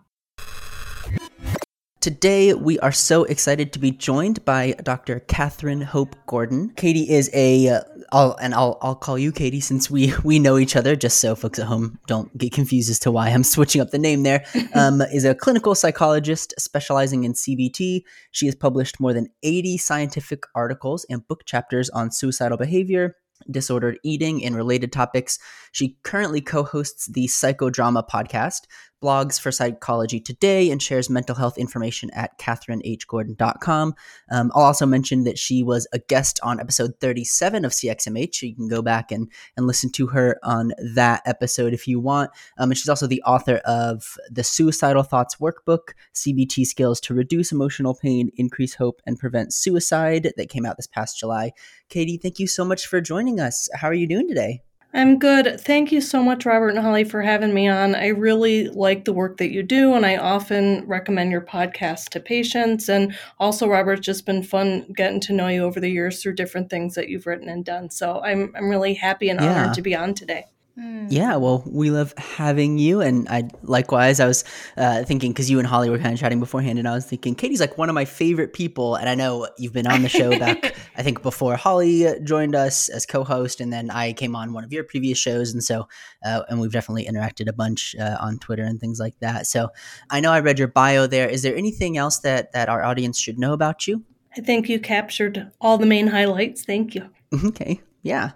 Today, 2.06 2.54
we 2.54 2.78
are 2.82 2.92
so 2.92 3.24
excited 3.24 3.74
to 3.74 3.80
be 3.80 3.90
joined 3.90 4.46
by 4.46 4.76
Dr. 4.84 5.22
Kathryn 5.22 5.82
Hope 5.82 6.16
Gordon. 6.28 6.70
Katie 6.76 7.10
is 7.10 7.32
a 7.34 7.80
I'll 8.12 8.36
and 8.40 8.54
I'll 8.54 8.78
I'll 8.84 8.94
call 8.94 9.18
you 9.18 9.32
Katie 9.32 9.60
since 9.60 9.90
we 9.90 10.14
we 10.24 10.38
know 10.38 10.60
each 10.60 10.76
other. 10.76 10.96
Just 10.96 11.20
so 11.20 11.34
folks 11.34 11.58
at 11.58 11.66
home 11.66 11.98
don't 12.06 12.38
get 12.38 12.54
confused 12.54 12.92
as 12.92 13.00
to 13.00 13.12
why 13.12 13.30
I'm 13.30 13.44
switching 13.56 13.82
up 13.82 13.90
the 13.90 13.98
name. 13.98 14.22
There 14.22 14.46
um, 14.76 15.02
is 15.02 15.26
a 15.26 15.34
clinical 15.34 15.74
psychologist 15.74 16.54
specializing 16.60 17.24
in 17.24 17.34
CBT. 17.34 18.04
She 18.30 18.46
has 18.46 18.54
published 18.54 19.00
more 19.00 19.12
than 19.12 19.30
80 19.42 19.80
scientific 19.80 20.44
articles 20.54 21.08
and 21.10 21.28
book 21.28 21.44
chapters 21.48 21.90
on 21.90 22.12
suicidal 22.12 22.60
behavior, 22.60 23.16
disordered 23.50 23.98
eating, 24.04 24.46
and 24.46 24.56
related 24.56 24.92
topics. 24.92 25.40
She 25.72 25.98
currently 26.04 26.42
co 26.42 26.62
hosts 26.62 27.08
the 27.08 27.26
Psychodrama 27.26 28.08
podcast, 28.08 28.68
blogs 29.06 29.40
for 29.40 29.52
Psychology 29.52 30.20
Today, 30.20 30.72
and 30.72 30.82
shares 30.82 31.10
mental 31.10 31.36
health 31.36 31.58
information 31.60 32.10
at 32.12 32.40
kathrynhgordon.com. 32.40 33.94
Um, 34.32 34.52
I'll 34.56 34.64
also 34.64 34.86
mention 34.88 35.26
that 35.26 35.38
she 35.38 35.62
was 35.62 35.88
a 35.94 36.00
guest 36.00 36.40
on 36.42 36.60
episode 36.60 36.96
37 37.00 37.66
of 37.66 37.72
CXMH. 37.72 38.42
You 38.42 38.56
can 38.56 38.68
go 38.68 38.82
back 38.82 39.12
and, 39.12 39.30
and 39.56 39.68
listen 39.68 39.92
to 39.92 40.08
her 40.08 40.40
on 40.44 40.72
that 40.96 41.22
episode 41.26 41.74
if 41.74 41.88
you 41.88 42.00
want. 42.00 42.32
Um, 42.58 42.72
and 42.72 42.78
she's 42.78 42.90
also 42.90 43.06
the 43.06 43.22
author 43.24 43.58
of 43.66 44.18
the 44.32 44.44
Suicidal 44.44 45.04
Thoughts 45.04 45.36
Workbook, 45.36 45.90
CBT 46.16 46.66
Skills 46.66 47.00
to 47.02 47.14
Reduce 47.14 47.52
Emotional 47.52 47.94
Pain, 47.94 48.32
Increase 48.38 48.74
Hope, 48.74 49.02
and 49.06 49.20
Prevent 49.20 49.54
Suicide, 49.54 50.34
that 50.36 50.50
came 50.50 50.66
out 50.66 50.78
this 50.78 50.88
past 50.88 51.20
July. 51.20 51.52
Katie, 51.90 52.18
thank 52.18 52.40
you 52.40 52.48
so 52.48 52.66
much 52.66 52.88
for 52.88 53.02
joining 53.02 53.40
us. 53.40 53.70
How 53.76 53.88
are 53.88 53.94
you 53.94 54.08
doing 54.08 54.28
today? 54.28 54.62
I'm 54.96 55.20
good. 55.20 55.60
Thank 55.60 55.92
you 55.92 56.00
so 56.00 56.24
much, 56.24 56.46
Robert 56.46 56.70
and 56.70 56.80
Holly, 56.80 57.04
for 57.04 57.22
having 57.22 57.54
me 57.54 57.68
on. 57.68 57.96
I 57.96 58.08
really 58.08 58.70
like 58.70 59.04
the 59.04 59.12
work 59.12 59.36
that 59.38 59.52
you 59.52 59.62
do, 59.62 59.94
and 59.94 60.06
I 60.06 60.16
often 60.16 60.88
recommend 60.88 61.32
your 61.32 61.42
podcast 61.42 62.12
to 62.12 62.22
patients. 62.22 62.88
And 62.88 63.14
also, 63.38 63.68
Robert, 63.68 64.00
it's 64.00 64.06
just 64.06 64.26
been 64.26 64.42
fun 64.42 64.88
getting 64.96 65.20
to 65.20 65.34
know 65.34 65.50
you 65.50 65.66
over 65.66 65.82
the 65.82 65.92
years 65.92 66.24
through 66.24 66.36
different 66.36 66.70
things 66.70 66.96
that 66.96 67.10
you've 67.10 67.28
written 67.28 67.50
and 67.50 67.66
done. 67.66 67.90
So 67.90 68.22
I'm 68.22 68.54
I'm 68.56 68.70
really 68.70 68.94
happy 68.94 69.28
and 69.30 69.42
honored 69.42 69.74
to 69.74 69.82
be 69.82 69.94
on 69.94 70.14
today. 70.14 70.46
Mm. 70.78 71.08
Yeah, 71.10 71.38
well, 71.38 71.64
we 71.66 71.90
love 71.90 72.14
having 72.18 72.78
you, 72.78 73.00
and 73.00 73.30
I 73.30 73.48
likewise. 73.64 74.20
I 74.20 74.28
was 74.28 74.44
uh, 74.76 75.04
thinking 75.06 75.32
because 75.32 75.50
you 75.50 75.58
and 75.58 75.68
Holly 75.68 75.90
were 75.90 75.98
kind 75.98 76.14
of 76.14 76.20
chatting 76.20 76.42
beforehand, 76.42 76.80
and 76.80 76.88
I 76.88 76.94
was 76.94 77.06
thinking 77.06 77.34
Katie's 77.34 77.62
like 77.62 77.78
one 77.78 77.88
of 77.88 77.96
my 77.96 78.04
favorite 78.04 78.52
people, 78.52 78.96
and 78.96 79.08
I 79.08 79.16
know 79.16 79.48
you've 79.58 79.72
been 79.72 79.88
on 79.88 80.02
the 80.02 80.10
show 80.10 80.38
back. 80.38 80.76
I 80.98 81.02
think 81.02 81.22
before 81.22 81.56
Holly 81.56 82.06
joined 82.24 82.56
us 82.56 82.90
as 82.90 83.06
co-host, 83.06 83.62
and 83.62 83.72
then 83.72 83.90
I 83.90 84.12
came 84.12 84.36
on 84.36 84.52
one 84.52 84.66
of 84.66 84.74
your 84.74 84.84
previous 84.84 85.18
shows, 85.18 85.54
and 85.54 85.64
so 85.64 85.88
uh, 86.26 86.44
and 86.50 86.60
we've 86.60 86.74
definitely 86.74 87.06
interacted 87.06 87.48
a 87.48 87.54
bunch 87.54 87.96
uh, 87.98 88.18
on 88.20 88.38
Twitter 88.40 88.64
and 88.64 88.80
things 88.80 89.00
like 89.00 89.18
that. 89.20 89.48
So 89.48 89.70
I 90.10 90.20
know 90.20 90.34
I 90.34 90.42
read 90.42 90.60
your 90.60 90.68
bio 90.68 91.08
there. 91.08 91.30
Is 91.30 91.42
there 91.42 91.56
anything 91.56 91.98
else 91.98 92.20
that 92.20 92.52
that 92.52 92.68
our 92.68 92.84
audience 92.84 93.18
should 93.18 93.40
know 93.40 93.54
about 93.54 93.88
you? 93.88 94.04
I 94.38 94.42
think 94.42 94.68
you 94.68 94.80
captured 94.80 95.52
all 95.62 95.78
the 95.78 95.86
main 95.86 96.08
highlights. 96.08 96.66
Thank 96.66 96.96
you. 96.96 97.10
Okay. 97.46 97.82
Yeah. 98.02 98.32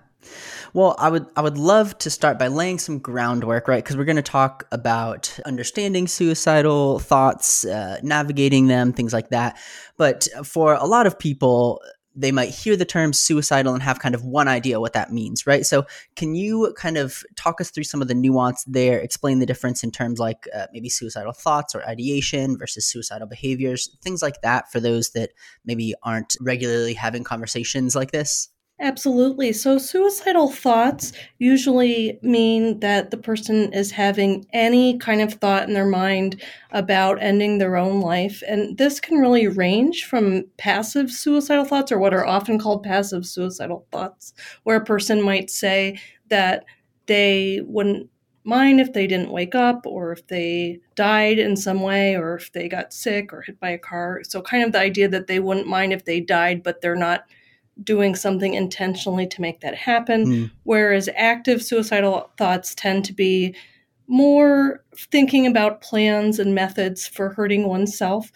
Well, 0.73 0.95
I 0.99 1.09
would 1.09 1.25
I 1.35 1.41
would 1.41 1.57
love 1.57 1.97
to 1.99 2.09
start 2.09 2.37
by 2.37 2.47
laying 2.47 2.79
some 2.79 2.99
groundwork, 2.99 3.67
right? 3.67 3.83
Because 3.83 3.97
we're 3.97 4.05
going 4.05 4.15
to 4.17 4.21
talk 4.21 4.67
about 4.71 5.39
understanding 5.45 6.07
suicidal 6.07 6.99
thoughts, 6.99 7.65
uh, 7.65 7.99
navigating 8.03 8.67
them, 8.67 8.93
things 8.93 9.13
like 9.13 9.29
that. 9.29 9.57
But 9.97 10.27
for 10.43 10.73
a 10.73 10.85
lot 10.85 11.07
of 11.07 11.17
people, 11.17 11.81
they 12.15 12.31
might 12.31 12.49
hear 12.49 12.75
the 12.75 12.85
term 12.85 13.13
suicidal 13.13 13.73
and 13.73 13.81
have 13.81 13.99
kind 13.99 14.13
of 14.13 14.25
one 14.25 14.47
idea 14.47 14.79
what 14.79 14.93
that 14.93 15.11
means, 15.13 15.47
right? 15.47 15.65
So, 15.65 15.85
can 16.15 16.35
you 16.35 16.73
kind 16.77 16.97
of 16.97 17.23
talk 17.35 17.61
us 17.61 17.71
through 17.71 17.85
some 17.85 18.01
of 18.01 18.07
the 18.07 18.15
nuance 18.15 18.63
there, 18.67 18.99
explain 18.99 19.39
the 19.39 19.45
difference 19.45 19.83
in 19.83 19.91
terms 19.91 20.19
like 20.19 20.47
uh, 20.53 20.67
maybe 20.73 20.89
suicidal 20.89 21.33
thoughts 21.33 21.73
or 21.73 21.87
ideation 21.87 22.57
versus 22.57 22.85
suicidal 22.85 23.27
behaviors, 23.27 23.95
things 24.01 24.21
like 24.21 24.41
that 24.41 24.71
for 24.71 24.79
those 24.79 25.11
that 25.11 25.31
maybe 25.65 25.93
aren't 26.03 26.35
regularly 26.41 26.93
having 26.93 27.23
conversations 27.23 27.95
like 27.95 28.11
this? 28.11 28.49
Absolutely. 28.81 29.51
So, 29.51 29.77
suicidal 29.77 30.49
thoughts 30.49 31.11
usually 31.37 32.17
mean 32.21 32.79
that 32.79 33.11
the 33.11 33.17
person 33.17 33.73
is 33.73 33.91
having 33.91 34.45
any 34.53 34.97
kind 34.99 35.19
of 35.21 35.33
thought 35.33 35.67
in 35.67 35.73
their 35.73 35.85
mind 35.85 36.41
about 36.71 37.21
ending 37.21 37.57
their 37.57 37.75
own 37.75 37.99
life. 37.99 38.41
And 38.47 38.77
this 38.77 39.01
can 39.01 39.17
really 39.17 39.47
range 39.49 40.05
from 40.05 40.45
passive 40.57 41.11
suicidal 41.11 41.65
thoughts, 41.65 41.91
or 41.91 41.99
what 41.99 42.13
are 42.13 42.25
often 42.25 42.57
called 42.57 42.83
passive 42.83 43.25
suicidal 43.25 43.85
thoughts, 43.91 44.33
where 44.63 44.77
a 44.77 44.85
person 44.85 45.21
might 45.21 45.49
say 45.49 45.99
that 46.29 46.63
they 47.07 47.59
wouldn't 47.65 48.09
mind 48.45 48.79
if 48.79 48.93
they 48.93 49.07
didn't 49.07 49.31
wake 49.31 49.55
up 49.55 49.85
or 49.85 50.13
if 50.13 50.25
they 50.27 50.79
died 50.95 51.37
in 51.37 51.57
some 51.57 51.81
way 51.81 52.15
or 52.15 52.35
if 52.35 52.51
they 52.53 52.69
got 52.69 52.93
sick 52.93 53.33
or 53.33 53.41
hit 53.41 53.59
by 53.59 53.71
a 53.71 53.77
car. 53.77 54.21
So, 54.23 54.41
kind 54.41 54.63
of 54.63 54.71
the 54.71 54.79
idea 54.79 55.09
that 55.09 55.27
they 55.27 55.41
wouldn't 55.41 55.67
mind 55.67 55.91
if 55.91 56.05
they 56.05 56.21
died, 56.21 56.63
but 56.63 56.79
they're 56.79 56.95
not 56.95 57.25
doing 57.83 58.15
something 58.15 58.53
intentionally 58.53 59.27
to 59.27 59.41
make 59.41 59.61
that 59.61 59.75
happen. 59.75 60.25
Mm. 60.25 60.51
Whereas 60.63 61.09
active 61.15 61.63
suicidal 61.63 62.31
thoughts 62.37 62.75
tend 62.75 63.05
to 63.05 63.13
be 63.13 63.55
more 64.07 64.83
thinking 64.97 65.45
about 65.45 65.81
plans 65.81 66.39
and 66.39 66.55
methods 66.55 67.07
for 67.07 67.29
hurting 67.29 67.67
oneself. 67.67 68.31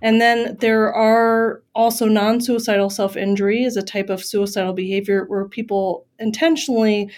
And 0.00 0.20
then 0.20 0.56
there 0.60 0.92
are 0.92 1.62
also 1.76 2.06
non 2.06 2.40
suicidal 2.40 2.90
self 2.90 3.16
injury, 3.16 3.62
is 3.62 3.76
a 3.76 3.82
type 3.82 4.10
of 4.10 4.24
suicidal 4.24 4.72
behavior 4.72 5.24
where 5.28 5.48
people 5.48 6.06
intentionally 6.18 7.08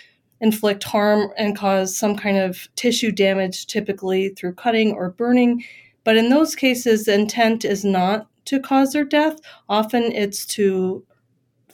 inflict 0.40 0.84
harm 0.84 1.30
and 1.38 1.56
cause 1.56 1.96
some 1.96 2.14
kind 2.14 2.36
of 2.36 2.68
tissue 2.76 3.10
damage, 3.10 3.66
typically 3.66 4.28
through 4.30 4.52
cutting 4.54 4.92
or 4.92 5.10
burning. 5.10 5.64
But 6.04 6.18
in 6.18 6.28
those 6.28 6.54
cases, 6.54 7.04
the 7.04 7.14
intent 7.14 7.64
is 7.64 7.84
not 7.84 8.28
to 8.44 8.60
cause 8.60 8.92
their 8.92 9.04
death. 9.04 9.38
Often 9.70 10.12
it's 10.12 10.44
to 10.46 11.06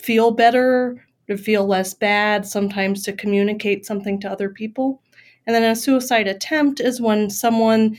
feel 0.03 0.31
better, 0.33 1.05
to 1.29 1.37
feel 1.37 1.67
less 1.67 1.95
bad, 1.95 2.47
sometimes 2.47 3.03
to 3.05 3.13
communicate 3.13 3.87
something 3.87 4.21
to 4.21 4.31
other 4.31 4.51
people. 4.51 5.03
And 5.47 5.55
then 5.55 5.63
a 5.63 5.77
suicide 5.77 6.27
attempt 6.27 6.81
is 6.81 7.01
when 7.01 7.31
someone 7.31 7.97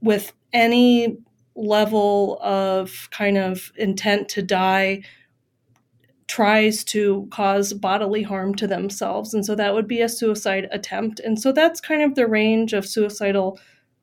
with 0.00 0.32
any 0.52 1.18
level 1.54 2.38
of 2.42 3.08
kind 3.10 3.38
of 3.38 3.72
intent 3.76 4.28
to 4.28 4.42
die 4.42 5.02
tries 6.28 6.84
to 6.84 7.28
cause 7.30 7.72
bodily 7.72 8.22
harm 8.22 8.54
to 8.56 8.66
themselves. 8.66 9.32
And 9.32 9.44
so 9.46 9.54
that 9.54 9.74
would 9.74 9.88
be 9.88 10.02
a 10.02 10.08
suicide 10.08 10.68
attempt. 10.72 11.20
And 11.20 11.40
so 11.40 11.52
that's 11.52 11.80
kind 11.80 12.02
of 12.02 12.14
the 12.14 12.26
range 12.26 12.72
of 12.72 12.86
suicidal 12.86 13.58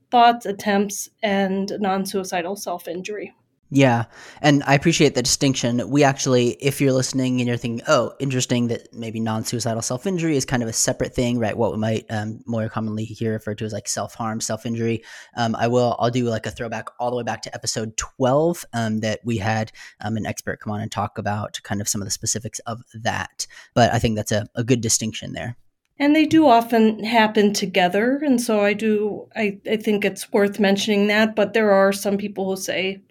thoughts, 0.09 0.45
attempts, 0.45 1.09
and 1.21 1.71
non 1.79 2.05
suicidal 2.05 2.55
self 2.55 2.87
injury. 2.87 3.33
Yeah. 3.75 4.05
And 4.39 4.61
I 4.67 4.75
appreciate 4.75 5.15
the 5.15 5.23
distinction. 5.23 5.89
We 5.89 6.03
actually, 6.03 6.49
if 6.61 6.79
you're 6.79 6.93
listening 6.93 7.41
and 7.41 7.47
you're 7.47 7.57
thinking, 7.57 7.83
oh, 7.87 8.13
interesting 8.19 8.67
that 8.67 8.93
maybe 8.93 9.19
non 9.19 9.43
suicidal 9.43 9.81
self 9.81 10.05
injury 10.05 10.37
is 10.37 10.45
kind 10.45 10.61
of 10.61 10.69
a 10.69 10.73
separate 10.73 11.15
thing, 11.15 11.39
right? 11.39 11.57
What 11.57 11.71
we 11.71 11.79
might 11.79 12.05
um, 12.11 12.43
more 12.45 12.69
commonly 12.69 13.03
hear 13.03 13.31
referred 13.31 13.57
to 13.57 13.65
as 13.65 13.73
like 13.73 13.87
self 13.87 14.13
harm, 14.13 14.41
self 14.41 14.67
injury. 14.67 15.03
Um, 15.35 15.55
I 15.55 15.65
will, 15.65 15.95
I'll 15.97 16.11
do 16.11 16.25
like 16.25 16.45
a 16.45 16.51
throwback 16.51 16.85
all 16.99 17.09
the 17.09 17.17
way 17.17 17.23
back 17.23 17.41
to 17.41 17.55
episode 17.55 17.97
12 17.97 18.63
um, 18.73 18.99
that 18.99 19.21
we 19.23 19.37
had 19.37 19.71
um, 20.01 20.17
an 20.17 20.27
expert 20.27 20.59
come 20.59 20.71
on 20.71 20.79
and 20.79 20.91
talk 20.91 21.17
about 21.17 21.59
kind 21.63 21.81
of 21.81 21.87
some 21.87 21.99
of 21.99 22.05
the 22.05 22.11
specifics 22.11 22.59
of 22.67 22.83
that. 22.93 23.47
But 23.73 23.91
I 23.91 23.97
think 23.97 24.15
that's 24.17 24.31
a, 24.31 24.45
a 24.53 24.63
good 24.63 24.81
distinction 24.81 25.33
there 25.33 25.57
and 25.99 26.15
they 26.15 26.25
do 26.25 26.47
often 26.47 27.03
happen 27.03 27.53
together 27.53 28.19
and 28.23 28.41
so 28.41 28.61
i 28.61 28.73
do 28.73 29.27
I, 29.35 29.59
I 29.69 29.77
think 29.77 30.03
it's 30.03 30.31
worth 30.31 30.59
mentioning 30.59 31.07
that 31.07 31.35
but 31.35 31.53
there 31.53 31.71
are 31.71 31.93
some 31.93 32.17
people 32.17 32.49
who 32.49 32.61
say 32.61 33.01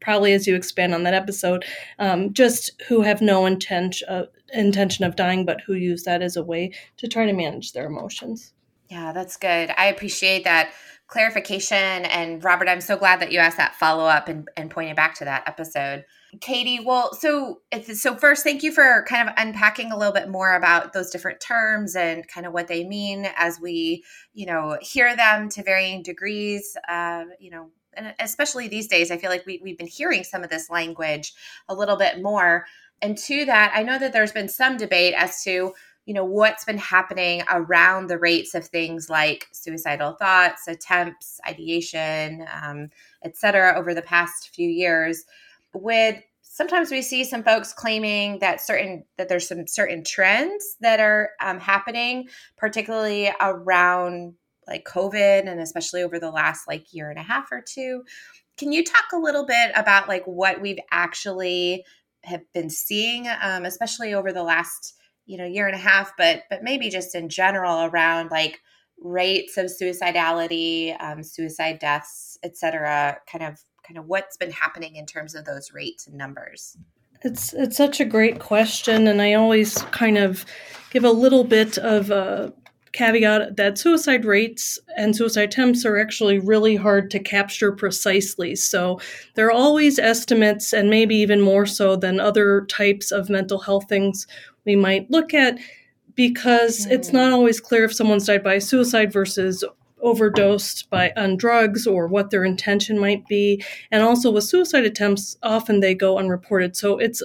probably 0.00 0.32
as 0.32 0.46
you 0.46 0.54
expand 0.54 0.94
on 0.94 1.04
that 1.04 1.14
episode 1.14 1.64
um, 1.98 2.32
just 2.32 2.70
who 2.88 3.02
have 3.02 3.22
no 3.22 3.46
intention 3.46 4.08
uh, 4.08 4.24
intention 4.52 5.04
of 5.04 5.16
dying 5.16 5.44
but 5.44 5.60
who 5.62 5.74
use 5.74 6.04
that 6.04 6.22
as 6.22 6.36
a 6.36 6.42
way 6.42 6.72
to 6.98 7.08
try 7.08 7.24
to 7.24 7.32
manage 7.32 7.72
their 7.72 7.86
emotions. 7.86 8.52
Yeah 8.90 9.12
that's 9.12 9.38
good. 9.38 9.72
I 9.78 9.86
appreciate 9.86 10.44
that 10.44 10.72
clarification 11.06 12.06
and 12.06 12.42
robert 12.42 12.68
i'm 12.68 12.80
so 12.80 12.96
glad 12.96 13.20
that 13.20 13.30
you 13.30 13.38
asked 13.38 13.58
that 13.58 13.74
follow-up 13.74 14.28
and, 14.28 14.48
and 14.56 14.70
pointed 14.70 14.96
back 14.96 15.14
to 15.14 15.26
that 15.26 15.42
episode 15.46 16.06
Katie, 16.40 16.80
well, 16.80 17.14
so 17.14 17.60
so 17.92 18.16
first, 18.16 18.42
thank 18.42 18.62
you 18.62 18.72
for 18.72 19.04
kind 19.06 19.28
of 19.28 19.34
unpacking 19.36 19.92
a 19.92 19.98
little 19.98 20.14
bit 20.14 20.30
more 20.30 20.54
about 20.54 20.94
those 20.94 21.10
different 21.10 21.40
terms 21.40 21.94
and 21.94 22.26
kind 22.26 22.46
of 22.46 22.54
what 22.54 22.68
they 22.68 22.84
mean 22.84 23.28
as 23.36 23.60
we, 23.60 24.02
you 24.32 24.46
know, 24.46 24.78
hear 24.80 25.14
them 25.14 25.50
to 25.50 25.62
varying 25.62 26.02
degrees. 26.02 26.74
Uh, 26.88 27.24
you 27.38 27.50
know, 27.50 27.68
and 27.94 28.14
especially 28.18 28.66
these 28.66 28.88
days, 28.88 29.10
I 29.10 29.18
feel 29.18 29.28
like 29.28 29.44
we, 29.44 29.60
we've 29.62 29.76
been 29.76 29.86
hearing 29.86 30.24
some 30.24 30.42
of 30.42 30.48
this 30.48 30.70
language 30.70 31.34
a 31.68 31.74
little 31.74 31.96
bit 31.96 32.22
more. 32.22 32.64
And 33.02 33.18
to 33.18 33.44
that, 33.44 33.72
I 33.74 33.82
know 33.82 33.98
that 33.98 34.14
there's 34.14 34.32
been 34.32 34.48
some 34.48 34.78
debate 34.78 35.12
as 35.14 35.42
to, 35.44 35.74
you 36.06 36.14
know, 36.14 36.24
what's 36.24 36.64
been 36.64 36.78
happening 36.78 37.42
around 37.50 38.06
the 38.06 38.18
rates 38.18 38.54
of 38.54 38.66
things 38.66 39.10
like 39.10 39.48
suicidal 39.52 40.12
thoughts, 40.12 40.66
attempts, 40.66 41.40
ideation, 41.46 42.46
um, 42.62 42.88
et 43.22 43.36
cetera, 43.36 43.74
over 43.78 43.92
the 43.92 44.00
past 44.00 44.48
few 44.54 44.68
years 44.68 45.24
with 45.74 46.22
sometimes 46.42 46.90
we 46.90 47.02
see 47.02 47.24
some 47.24 47.42
folks 47.42 47.72
claiming 47.72 48.38
that 48.40 48.60
certain 48.60 49.04
that 49.16 49.28
there's 49.28 49.48
some 49.48 49.66
certain 49.66 50.04
trends 50.04 50.76
that 50.80 51.00
are 51.00 51.30
um, 51.40 51.58
happening 51.58 52.28
particularly 52.56 53.30
around 53.40 54.34
like 54.66 54.84
covid 54.84 55.48
and 55.48 55.60
especially 55.60 56.02
over 56.02 56.18
the 56.18 56.30
last 56.30 56.68
like 56.68 56.92
year 56.92 57.10
and 57.10 57.18
a 57.18 57.22
half 57.22 57.50
or 57.50 57.62
two. 57.66 58.02
Can 58.58 58.70
you 58.70 58.84
talk 58.84 59.06
a 59.12 59.18
little 59.18 59.46
bit 59.46 59.72
about 59.74 60.08
like 60.08 60.24
what 60.26 60.60
we've 60.60 60.78
actually 60.90 61.84
have 62.24 62.42
been 62.52 62.70
seeing 62.70 63.26
um, 63.40 63.64
especially 63.64 64.14
over 64.14 64.32
the 64.32 64.42
last 64.42 64.94
you 65.26 65.38
know 65.38 65.46
year 65.46 65.66
and 65.66 65.74
a 65.74 65.78
half, 65.78 66.12
but 66.16 66.42
but 66.50 66.62
maybe 66.62 66.90
just 66.90 67.14
in 67.14 67.28
general 67.28 67.84
around 67.84 68.30
like 68.30 68.60
rates 69.00 69.56
of 69.56 69.66
suicidality, 69.66 71.00
um, 71.02 71.22
suicide 71.22 71.78
deaths, 71.78 72.38
et 72.42 72.56
cetera, 72.56 73.18
kind 73.30 73.44
of 73.44 73.58
kind 73.92 74.02
of 74.02 74.08
what's 74.08 74.36
been 74.36 74.50
happening 74.50 74.96
in 74.96 75.04
terms 75.04 75.34
of 75.34 75.44
those 75.44 75.72
rates 75.72 76.06
and 76.06 76.16
numbers? 76.16 76.78
It's 77.22 77.52
it's 77.52 77.76
such 77.76 78.00
a 78.00 78.04
great 78.04 78.40
question, 78.40 79.06
and 79.06 79.20
I 79.20 79.34
always 79.34 79.78
kind 79.92 80.18
of 80.18 80.44
give 80.90 81.04
a 81.04 81.10
little 81.10 81.44
bit 81.44 81.78
of 81.78 82.10
a 82.10 82.52
caveat 82.92 83.56
that 83.56 83.78
suicide 83.78 84.24
rates 84.24 84.78
and 84.96 85.16
suicide 85.16 85.48
attempts 85.48 85.86
are 85.86 85.98
actually 85.98 86.38
really 86.38 86.76
hard 86.76 87.10
to 87.10 87.18
capture 87.18 87.72
precisely. 87.72 88.54
So 88.54 89.00
there 89.34 89.46
are 89.46 89.52
always 89.52 89.98
estimates, 89.98 90.72
and 90.72 90.90
maybe 90.90 91.16
even 91.16 91.40
more 91.40 91.66
so 91.66 91.96
than 91.96 92.18
other 92.18 92.66
types 92.66 93.12
of 93.12 93.30
mental 93.30 93.60
health 93.60 93.88
things 93.88 94.26
we 94.64 94.74
might 94.74 95.10
look 95.10 95.32
at, 95.34 95.58
because 96.14 96.86
it's 96.86 97.10
hmm. 97.10 97.16
not 97.16 97.32
always 97.32 97.60
clear 97.60 97.84
if 97.84 97.94
someone's 97.94 98.26
died 98.26 98.42
by 98.42 98.58
suicide 98.58 99.12
versus 99.12 99.62
overdosed 100.02 100.88
by 100.90 101.12
on 101.16 101.36
drugs 101.36 101.86
or 101.86 102.06
what 102.06 102.30
their 102.30 102.44
intention 102.44 102.98
might 102.98 103.26
be 103.26 103.62
and 103.90 104.02
also 104.02 104.30
with 104.30 104.44
suicide 104.44 104.84
attempts 104.84 105.36
often 105.42 105.80
they 105.80 105.94
go 105.94 106.18
unreported 106.18 106.76
so 106.76 106.98
it's 106.98 107.22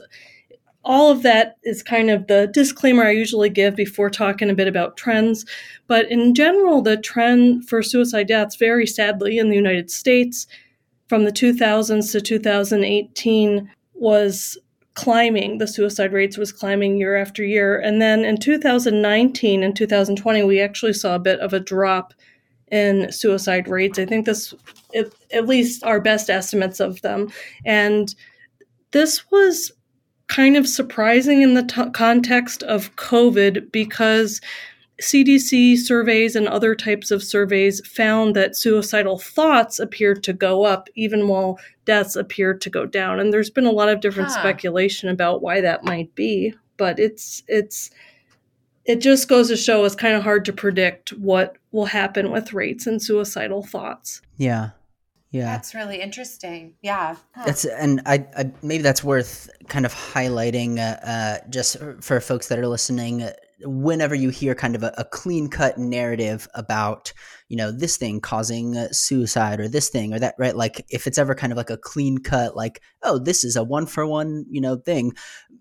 all 0.87 1.11
of 1.11 1.21
that 1.21 1.57
is 1.63 1.83
kind 1.83 2.09
of 2.09 2.27
the 2.27 2.49
disclaimer 2.53 3.03
I 3.03 3.11
usually 3.11 3.49
give 3.49 3.75
before 3.75 4.09
talking 4.09 4.49
a 4.49 4.55
bit 4.55 4.69
about 4.69 4.95
trends. 4.95 5.45
But 5.87 6.09
in 6.09 6.33
general, 6.33 6.81
the 6.81 6.95
trend 6.95 7.67
for 7.67 7.83
suicide 7.83 8.29
deaths, 8.29 8.55
very 8.55 8.87
sadly, 8.87 9.37
in 9.37 9.49
the 9.49 9.55
United 9.57 9.91
States 9.91 10.47
from 11.09 11.25
the 11.25 11.31
2000s 11.31 12.11
to 12.13 12.21
2018 12.21 13.69
was 13.95 14.57
climbing. 14.93 15.57
The 15.57 15.67
suicide 15.67 16.13
rates 16.13 16.37
was 16.37 16.53
climbing 16.53 16.97
year 16.97 17.17
after 17.17 17.43
year. 17.43 17.77
And 17.79 18.01
then 18.01 18.23
in 18.23 18.37
2019 18.37 19.63
and 19.63 19.75
2020, 19.75 20.43
we 20.43 20.61
actually 20.61 20.93
saw 20.93 21.15
a 21.15 21.19
bit 21.19 21.39
of 21.41 21.51
a 21.51 21.59
drop 21.59 22.13
in 22.71 23.11
suicide 23.11 23.67
rates. 23.67 23.97
I 23.97 24.05
think 24.05 24.25
this, 24.25 24.53
at 25.31 25.47
least 25.47 25.83
our 25.83 25.99
best 25.99 26.29
estimates 26.29 26.79
of 26.79 27.01
them. 27.01 27.31
And 27.65 28.13
this 28.91 29.29
was 29.31 29.71
kind 30.27 30.57
of 30.57 30.67
surprising 30.67 31.41
in 31.41 31.53
the 31.53 31.63
t- 31.63 31.89
context 31.91 32.63
of 32.63 32.95
COVID 32.95 33.71
because 33.71 34.41
CDC 35.01 35.77
surveys 35.77 36.35
and 36.35 36.47
other 36.47 36.73
types 36.73 37.11
of 37.11 37.23
surveys 37.23 37.85
found 37.87 38.35
that 38.35 38.55
suicidal 38.55 39.19
thoughts 39.19 39.79
appeared 39.79 40.23
to 40.23 40.33
go 40.33 40.65
up 40.65 40.89
even 40.95 41.27
while 41.27 41.59
deaths 41.85 42.15
appeared 42.15 42.61
to 42.61 42.69
go 42.69 42.85
down 42.85 43.19
and 43.19 43.31
there's 43.31 43.51
been 43.51 43.67
a 43.67 43.71
lot 43.71 43.89
of 43.89 44.01
different 44.01 44.29
huh. 44.29 44.39
speculation 44.39 45.07
about 45.07 45.41
why 45.41 45.61
that 45.61 45.83
might 45.83 46.13
be 46.15 46.53
but 46.77 46.97
it's 46.99 47.43
it's 47.47 47.91
it 48.85 48.99
just 48.99 49.27
goes 49.27 49.49
to 49.49 49.55
show 49.55 49.85
it's 49.85 49.95
kind 49.95 50.15
of 50.15 50.23
hard 50.23 50.43
to 50.45 50.53
predict 50.53 51.11
what 51.11 51.56
will 51.71 51.85
happen 51.85 52.31
with 52.31 52.53
rates 52.53 52.87
and 52.87 53.01
suicidal 53.01 53.63
thoughts 53.63 54.21
yeah 54.37 54.69
yeah, 55.31 55.45
that's 55.45 55.75
really 55.75 56.01
interesting. 56.01 56.75
Yeah, 56.81 57.17
huh. 57.35 57.43
that's 57.45 57.65
and 57.65 58.01
I, 58.05 58.25
I, 58.37 58.51
maybe 58.63 58.81
that's 58.81 59.03
worth 59.03 59.49
kind 59.67 59.85
of 59.85 59.93
highlighting 59.93 60.79
uh, 60.79 61.05
uh, 61.05 61.37
just 61.49 61.77
for 61.99 62.21
folks 62.21 62.47
that 62.47 62.57
are 62.59 62.67
listening. 62.67 63.29
Whenever 63.61 64.13
you 64.13 64.29
hear 64.29 64.53
kind 64.53 64.75
of 64.75 64.83
a, 64.83 64.93
a 64.97 65.03
clean 65.03 65.49
cut 65.49 65.77
narrative 65.77 66.47
about 66.53 67.11
you 67.49 67.57
know 67.57 67.71
this 67.71 67.97
thing 67.97 68.19
causing 68.19 68.75
uh, 68.75 68.89
suicide 68.91 69.59
or 69.59 69.67
this 69.67 69.89
thing 69.89 70.13
or 70.13 70.19
that 70.19 70.35
right? 70.37 70.55
Like 70.55 70.85
if 70.89 71.07
it's 71.07 71.17
ever 71.17 71.33
kind 71.33 71.51
of 71.51 71.57
like 71.57 71.69
a 71.69 71.77
clean 71.77 72.17
cut 72.17 72.55
like 72.55 72.81
oh 73.03 73.17
this 73.17 73.43
is 73.43 73.55
a 73.55 73.63
one 73.63 73.85
for 73.85 74.05
one 74.05 74.45
you 74.49 74.61
know 74.61 74.75
thing 74.75 75.13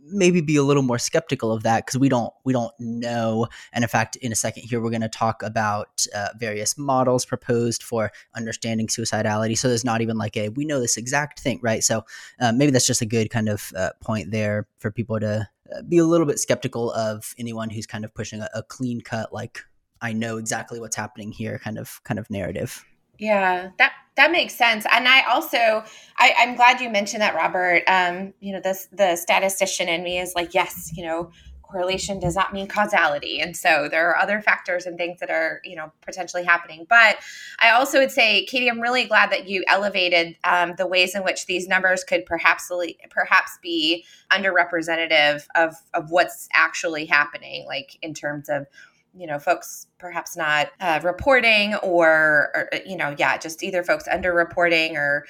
maybe 0.09 0.41
be 0.41 0.57
a 0.57 0.63
little 0.63 0.83
more 0.83 0.99
skeptical 0.99 1.53
of 1.53 1.63
that 1.63 1.87
because 1.87 1.99
we 1.99 2.09
don't 2.09 2.33
we 2.45 2.53
don't 2.53 2.73
know. 2.79 3.47
And 3.73 3.85
in 3.85 3.89
fact 3.89 4.17
in 4.17 4.33
a 4.33 4.37
second 4.37 4.65
here 4.65 4.81
we're 4.81 4.91
going 4.91 5.01
to 5.03 5.09
talk 5.09 5.43
about 5.43 6.07
uh, 6.15 6.29
various 6.39 6.77
models 6.77 7.25
proposed 7.25 7.83
for 7.83 8.11
understanding 8.35 8.89
suicidality. 8.89 9.57
So 9.57 9.69
there's 9.69 9.85
not 9.85 10.01
even 10.01 10.17
like 10.17 10.37
a 10.37 10.49
we 10.51 10.65
know 10.65 10.81
this 10.81 10.97
exact 10.97 11.41
thing 11.41 11.61
right? 11.63 11.83
So 11.83 12.05
uh, 12.41 12.53
maybe 12.53 12.73
that's 12.73 12.87
just 12.87 13.03
a 13.03 13.07
good 13.07 13.31
kind 13.31 13.49
of 13.49 13.73
uh, 13.77 13.91
point 14.01 14.31
there 14.31 14.67
for 14.79 14.91
people 14.91 15.21
to 15.21 15.49
be 15.89 15.99
a 15.99 16.05
little 16.05 16.27
bit 16.27 16.39
skeptical 16.39 16.93
of 16.93 17.35
anyone 17.39 17.71
who's 17.71 17.87
kind 17.87 18.05
of 18.05 18.15
pushing 18.15 18.41
a, 18.41 18.49
a 18.55 18.63
clean 18.63 19.01
cut 19.01 19.33
like 19.33 19.61
I 20.01 20.13
know 20.13 20.37
exactly 20.37 20.81
what's 20.81 20.97
happening 20.97 21.33
here 21.33 21.59
kind 21.59 21.79
of 21.79 22.01
kind 22.05 22.19
of 22.19 22.29
narrative. 22.31 22.85
Yeah, 23.19 23.71
that 23.79 23.93
that 24.17 24.31
makes 24.31 24.55
sense. 24.55 24.85
And 24.93 25.09
I 25.09 25.23
also 25.23 25.85
I, 26.19 26.35
I'm 26.39 26.55
glad 26.55 26.81
you 26.81 26.91
mentioned 26.91 27.23
that, 27.23 27.35
Robert. 27.35 27.83
Um, 27.87 28.35
you 28.41 28.53
know, 28.53 28.61
this 28.61 28.89
the 28.93 29.17
statistician 29.17 29.89
in 29.89 30.03
me 30.03 30.19
is 30.19 30.35
like, 30.35 30.55
yes, 30.55 30.91
you 30.95 31.05
know, 31.05 31.31
correlation 31.69 32.19
does 32.19 32.35
not 32.35 32.53
mean 32.53 32.69
causality? 32.69 33.41
And 33.41 33.57
so 33.57 33.89
there 33.91 34.09
are 34.09 34.17
other 34.17 34.41
factors 34.41 34.87
and 34.87 34.97
things 34.97 35.21
that 35.21 35.31
are 35.31 35.61
you 35.65 35.77
know 35.77 35.93
potentially 36.03 36.45
happening. 36.45 36.87
But 36.89 37.19
i 37.59 37.71
also 37.71 37.99
would 37.99 38.11
say 38.11 38.45
katie 38.47 38.71
i'm 38.71 38.81
really 38.81 39.05
glad 39.05 39.31
that 39.31 39.49
you 39.49 39.65
elevated 39.67 40.37
um, 40.45 40.75
the 40.77 40.87
ways 40.87 41.15
in 41.15 41.23
which 41.23 41.47
these 41.47 41.67
numbers 41.67 42.05
could 42.05 42.25
perhaps 42.27 42.71
perhaps 43.11 43.59
be 43.63 44.05
underrepresentative 44.31 45.47
of 45.55 45.75
of 45.95 46.11
what's 46.11 46.49
actually 46.53 47.07
happening 47.07 47.67
like 47.67 47.99
in 48.03 48.15
terms 48.15 48.49
of 48.49 48.67
you 49.15 49.27
know 49.27 49.39
folks 49.39 49.87
perhaps 49.99 50.37
not 50.37 50.69
uh, 50.81 51.01
reporting 51.03 51.75
or, 51.77 52.51
or, 52.55 52.69
uh, 52.75 52.79
you 52.85 52.97
know 52.97 53.15
yeah 53.19 53.39
just 53.39 53.63
either 53.63 53.83
folks 53.83 54.07
underreporting 54.09 54.95
or 54.95 55.25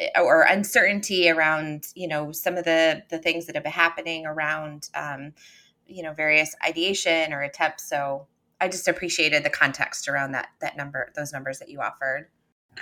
uh, 0.00 0.20
or 0.20 0.42
uncertainty 0.42 1.30
around 1.30 1.86
you 1.94 2.08
know 2.08 2.32
some 2.32 2.56
of 2.56 2.64
the 2.64 3.02
the 3.10 3.18
things 3.18 3.46
that 3.46 3.54
have 3.54 3.64
been 3.64 3.72
happening 3.72 4.26
around 4.26 4.88
um, 4.94 5.32
you 5.88 6.02
know 6.02 6.12
various 6.12 6.54
ideation 6.66 7.32
or 7.32 7.42
attempts. 7.42 7.88
So 7.88 8.26
i 8.60 8.68
just 8.68 8.88
appreciated 8.88 9.44
the 9.44 9.50
context 9.50 10.08
around 10.08 10.32
that 10.32 10.48
that 10.60 10.76
number 10.76 11.12
those 11.14 11.32
numbers 11.32 11.58
that 11.58 11.68
you 11.68 11.80
offered. 11.80 12.28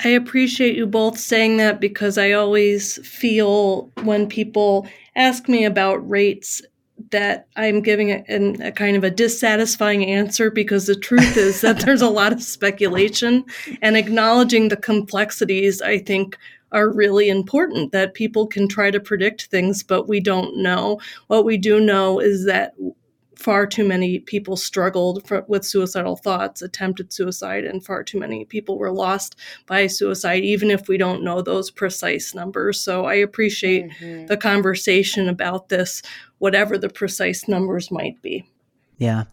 I 0.05 0.09
appreciate 0.09 0.77
you 0.77 0.87
both 0.87 1.19
saying 1.19 1.57
that 1.57 1.81
because 1.81 2.19
I 2.19 2.33
always 2.33 2.99
feel 3.07 3.91
when 4.03 4.29
people 4.29 4.87
ask 5.15 5.49
me 5.49 5.65
about 5.65 6.09
rates 6.09 6.61
that 7.11 7.47
I'm 7.57 7.83
giving 7.83 8.11
a, 8.11 8.25
a, 8.69 8.73
kind 8.73 8.97
of 8.97 9.05
a 9.05 9.11
dissatisfying 9.11 10.05
answer 10.05 10.51
because 10.51 10.87
the 10.87 10.97
truth 10.97 11.37
is 11.37 11.61
that 11.61 11.81
there's 11.81 12.03
a 12.03 12.09
lot 12.09 12.33
of 12.33 12.43
speculation 12.43 13.45
and 13.83 13.97
acknowledging 13.97 14.69
the 14.69 14.77
complexities, 14.77 15.83
I 15.83 15.99
think, 15.99 16.37
are 16.73 16.93
really 16.93 17.29
important 17.29 17.93
that 17.93 18.15
people 18.15 18.47
can 18.47 18.69
try 18.69 18.91
to 18.91 19.01
predict 19.01 19.47
things, 19.47 19.83
but 19.83 20.09
we 20.09 20.21
don't 20.21 20.57
know. 20.57 21.01
What 21.29 21.45
we 21.45 21.57
do 21.57 21.81
know 21.81 22.19
is 22.19 22.45
that 22.47 22.75
far 23.37 23.67
too 23.67 23.87
many 23.87 24.19
people 24.19 24.57
struggled 24.57 25.27
for, 25.27 25.45
with 25.47 25.65
suicidal 25.65 26.17
thoughts, 26.17 26.63
attempted 26.63 27.13
suicide, 27.13 27.65
and 27.65 27.85
far 27.85 28.03
too 28.03 28.19
many 28.19 28.45
people 28.45 28.79
were 28.79 28.91
lost 28.91 29.37
by 29.67 29.87
suicide, 29.87 30.43
even 30.43 30.71
if 30.71 30.89
we 30.89 30.97
don't 30.97 31.23
know 31.23 31.43
those 31.43 31.71
precise 31.71 32.35
numbers. 32.35 32.81
So 32.81 33.05
I 33.05 33.15
appreciate 33.15 33.91
mm-hmm. 33.91 34.27
the 34.27 34.37
conversation 34.37 35.29
about 35.29 35.69
this, 35.69 36.03
whatever 36.39 36.79
the 36.79 36.89
precise 36.89 37.47
numbers 37.47 37.91
might 37.91 38.21
be. 38.23 38.45
Yeah, 38.99 39.25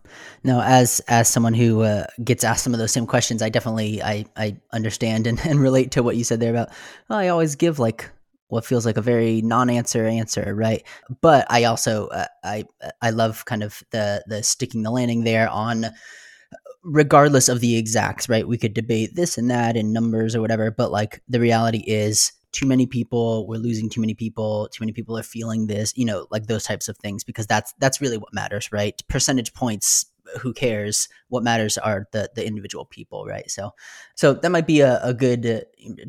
no. 0.43 0.61
As 0.61 0.99
as 1.07 1.29
someone 1.29 1.53
who 1.53 1.81
uh, 1.83 2.05
gets 2.23 2.43
asked 2.43 2.63
some 2.63 2.73
of 2.73 2.79
those 2.79 2.91
same 2.91 3.07
questions, 3.07 3.41
I 3.41 3.49
definitely 3.49 4.03
I 4.03 4.25
I 4.35 4.57
understand 4.73 5.25
and, 5.25 5.39
and 5.45 5.59
relate 5.59 5.91
to 5.91 6.03
what 6.03 6.17
you 6.17 6.23
said 6.23 6.39
there 6.39 6.51
about. 6.51 6.69
Well, 7.09 7.19
I 7.19 7.29
always 7.29 7.55
give 7.55 7.79
like 7.79 8.09
what 8.49 8.65
feels 8.65 8.85
like 8.85 8.97
a 8.97 9.01
very 9.01 9.41
non-answer 9.41 10.05
answer, 10.05 10.53
right? 10.53 10.83
But 11.21 11.47
I 11.49 11.63
also 11.63 12.07
uh, 12.07 12.25
I 12.43 12.65
I 13.01 13.11
love 13.11 13.45
kind 13.45 13.63
of 13.63 13.81
the 13.91 14.23
the 14.27 14.43
sticking 14.43 14.83
the 14.83 14.91
landing 14.91 15.23
there 15.23 15.49
on 15.49 15.85
regardless 16.83 17.47
of 17.47 17.61
the 17.61 17.77
exacts, 17.77 18.27
right? 18.27 18.47
We 18.47 18.57
could 18.57 18.73
debate 18.73 19.15
this 19.15 19.37
and 19.37 19.49
that 19.49 19.77
and 19.77 19.93
numbers 19.93 20.35
or 20.35 20.41
whatever, 20.41 20.71
but 20.71 20.91
like 20.91 21.21
the 21.29 21.39
reality 21.39 21.83
is 21.87 22.33
too 22.53 22.65
many 22.65 22.85
people, 22.85 23.45
we're 23.47 23.57
losing 23.57 23.89
too 23.89 23.99
many 23.99 24.13
people, 24.13 24.69
too 24.71 24.81
many 24.81 24.93
people 24.93 25.17
are 25.17 25.23
feeling 25.23 25.67
this, 25.67 25.91
you 25.97 26.05
know, 26.05 26.27
like 26.31 26.47
those 26.47 26.63
types 26.63 26.87
of 26.87 26.97
things 26.97 27.23
because 27.23 27.47
that's 27.47 27.73
that's 27.79 27.99
really 27.99 28.17
what 28.17 28.33
matters, 28.33 28.71
right? 28.71 29.01
Percentage 29.09 29.53
points 29.53 30.05
who 30.39 30.53
cares 30.53 31.07
what 31.29 31.43
matters 31.43 31.77
are 31.77 32.07
the 32.11 32.29
the 32.35 32.45
individual 32.45 32.85
people 32.85 33.25
right? 33.25 33.49
So 33.49 33.71
so 34.15 34.33
that 34.33 34.51
might 34.51 34.67
be 34.67 34.81
a, 34.81 34.99
a 35.03 35.13
good 35.13 35.45
uh, 35.45 35.61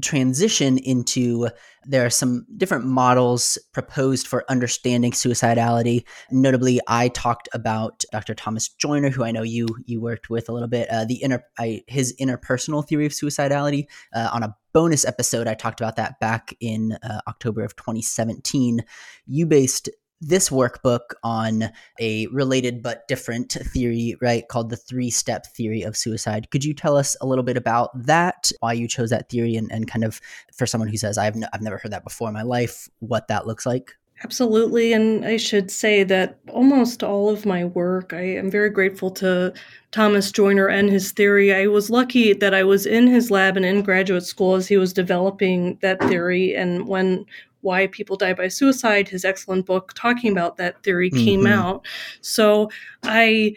transition 0.03 0.79
into 0.79 1.48
there 1.87 2.05
are 2.05 2.11
some 2.11 2.46
different 2.57 2.87
models 2.87 3.59
proposed 3.72 4.27
for 4.27 4.44
understanding 4.48 5.12
suicidality. 5.12 6.05
Notably 6.31 6.81
i 6.87 7.09
talked 7.09 7.48
about 7.53 8.05
dr 8.12 8.35
thomas 8.35 8.68
joiner 8.68 9.11
who 9.11 9.24
i 9.24 9.31
know 9.31 9.42
you 9.42 9.66
you 9.87 10.00
worked 10.00 10.31
with 10.31 10.48
a 10.48 10.53
little 10.53 10.68
bit 10.68 10.88
uh, 10.90 11.05
the 11.05 11.16
inner 11.16 11.44
I, 11.59 11.83
his 11.87 12.14
interpersonal 12.20 12.87
theory 12.87 13.07
of 13.07 13.12
suicidality. 13.12 13.87
Uh, 14.14 14.29
on 14.33 14.42
a 14.42 14.55
bonus 14.72 15.05
episode 15.05 15.46
i 15.46 15.55
talked 15.55 15.81
about 15.81 15.96
that 15.96 16.18
back 16.20 16.55
in 16.61 16.98
uh, 17.03 17.20
october 17.29 17.62
of 17.62 17.77
2017 17.77 18.85
you 19.27 19.46
based 19.46 19.88
this 20.20 20.48
workbook 20.48 21.14
on 21.22 21.70
a 22.00 22.27
related 22.29 22.83
but 22.83 23.07
different 23.09 23.53
theory, 23.53 24.16
right, 24.20 24.46
called 24.48 24.70
the 24.70 24.77
three 24.77 25.11
step 25.11 25.46
theory 25.55 25.83
of 25.83 25.96
suicide. 25.96 26.50
Could 26.50 26.64
you 26.64 26.74
tell 26.74 26.96
us 26.96 27.16
a 27.20 27.27
little 27.27 27.44
bit 27.44 27.57
about 27.57 27.90
that, 28.07 28.50
why 28.61 28.72
you 28.72 28.88
chose 28.88 29.11
that 29.11 29.29
theory, 29.29 29.57
and, 29.57 29.70
and 29.70 29.87
kind 29.87 30.05
of 30.05 30.20
for 30.57 30.66
someone 30.66 30.88
who 30.88 30.96
says, 30.96 31.18
I've, 31.18 31.37
I've 31.53 31.62
never 31.62 31.79
heard 31.79 31.92
that 31.92 32.05
before 32.05 32.29
in 32.29 32.35
my 32.35 32.42
life, 32.42 32.88
what 33.00 33.29
that 33.29 33.46
looks 33.46 33.66
like? 33.66 33.92
Absolutely. 34.22 34.92
And 34.92 35.24
I 35.24 35.37
should 35.37 35.70
say 35.70 36.05
that 36.05 36.38
almost 36.48 37.03
all 37.03 37.29
of 37.29 37.44
my 37.44 37.64
work, 37.64 38.12
I 38.12 38.22
am 38.22 38.50
very 38.50 38.70
grateful 38.70 39.11
to 39.12 39.53
Thomas 39.90 40.31
Joiner 40.31 40.68
and 40.68 40.88
his 40.88 41.11
theory. 41.12 41.53
I 41.53 41.66
was 41.66 41.90
lucky 41.90 42.33
that 42.33 42.55
I 42.55 42.62
was 42.62 42.87
in 42.87 43.09
his 43.09 43.31
lab 43.31 43.57
and 43.57 43.66
in 43.66 43.83
graduate 43.83 44.24
school 44.24 44.55
as 44.55 44.68
he 44.68 44.77
was 44.77 44.92
developing 44.92 45.79
that 45.83 46.00
theory. 46.00 46.55
And 46.55 46.87
when 46.87 47.27
Why 47.64 47.88
People 47.88 48.16
Die 48.16 48.35
by 48.35 48.48
Suicide, 48.48 49.09
his 49.09 49.24
excellent 49.24 49.66
book 49.66 49.92
talking 49.94 50.31
about 50.31 50.57
that 50.59 50.83
theory, 50.83 51.11
mm-hmm. 51.11 51.24
came 51.24 51.46
out. 51.46 51.85
So 52.20 52.70
I 53.03 53.57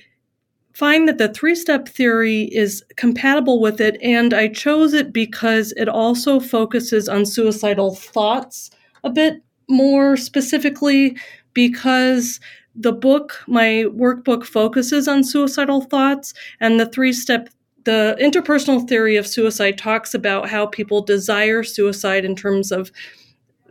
find 0.74 1.08
that 1.08 1.18
the 1.18 1.34
three 1.34 1.56
step 1.56 1.88
theory 1.88 2.44
is 2.54 2.84
compatible 2.98 3.60
with 3.60 3.82
it. 3.82 3.98
And 4.02 4.34
I 4.34 4.48
chose 4.48 4.94
it 4.94 5.12
because 5.12 5.74
it 5.76 5.90
also 5.90 6.40
focuses 6.40 7.10
on 7.10 7.26
suicidal 7.26 7.96
thoughts 7.96 8.70
a 9.04 9.10
bit 9.10 9.42
more 9.68 10.16
specifically 10.16 11.18
because 11.54 12.40
the 12.76 12.92
book, 12.92 13.44
my 13.48 13.86
workbook 13.88 14.46
focuses 14.46 15.08
on 15.08 15.24
suicidal 15.24 15.82
thoughts 15.82 16.36
and 16.60 16.80
the 16.80 16.86
three 16.86 17.12
step 17.12 17.50
the 17.86 18.18
interpersonal 18.22 18.86
theory 18.88 19.16
of 19.16 19.26
suicide 19.26 19.78
talks 19.78 20.14
about 20.14 20.50
how 20.50 20.66
people 20.68 21.02
desire 21.02 21.64
suicide 21.64 22.26
in 22.26 22.36
terms 22.36 22.70
of 22.70 22.92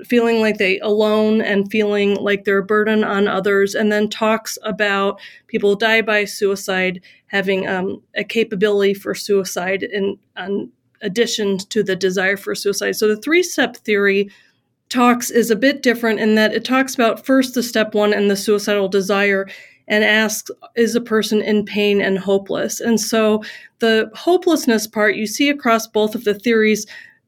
feeling 0.04 0.40
like 0.40 0.58
they 0.58 0.78
alone 0.80 1.40
and 1.40 1.70
feeling 1.70 2.16
like 2.16 2.44
they're 2.44 2.58
a 2.58 2.64
burden 2.64 3.04
on 3.04 3.28
others 3.28 3.74
and 3.74 3.90
then 3.90 4.08
talks 4.08 4.58
about 4.62 5.20
people 5.46 5.74
die 5.74 6.02
by 6.02 6.24
suicide 6.24 7.00
having 7.28 7.66
um, 7.66 8.02
a 8.14 8.24
capability 8.24 8.94
for 8.94 9.14
suicide 9.14 9.82
in, 9.82 10.18
in 10.36 10.70
addition 11.02 11.58
to 11.58 11.82
the 11.82 11.96
desire 11.96 12.36
for 12.36 12.54
suicide. 12.54 12.96
So 12.96 13.08
the 13.08 13.16
three 13.16 13.42
step 13.42 13.76
theory 13.76 14.30
talks 14.88 15.30
is 15.30 15.50
a 15.50 15.56
bit 15.56 15.82
different 15.82 16.20
in 16.20 16.36
that 16.36 16.54
it 16.54 16.64
talks 16.64 16.94
about 16.94 17.26
first 17.26 17.54
the 17.54 17.62
step 17.62 17.94
one 17.94 18.12
and 18.12 18.30
the 18.30 18.36
suicidal 18.36 18.88
desire 18.88 19.48
and 19.88 20.04
asks 20.04 20.50
is 20.74 20.94
a 20.94 21.00
person 21.00 21.40
in 21.42 21.64
pain 21.64 22.00
and 22.00 22.18
hopeless? 22.18 22.80
And 22.80 23.00
so 23.00 23.42
the 23.78 24.10
hopelessness 24.14 24.86
part 24.86 25.16
you 25.16 25.26
see 25.26 25.48
across 25.48 25.86
both 25.86 26.14
of 26.14 26.24
the 26.24 26.34
theories 26.34 26.86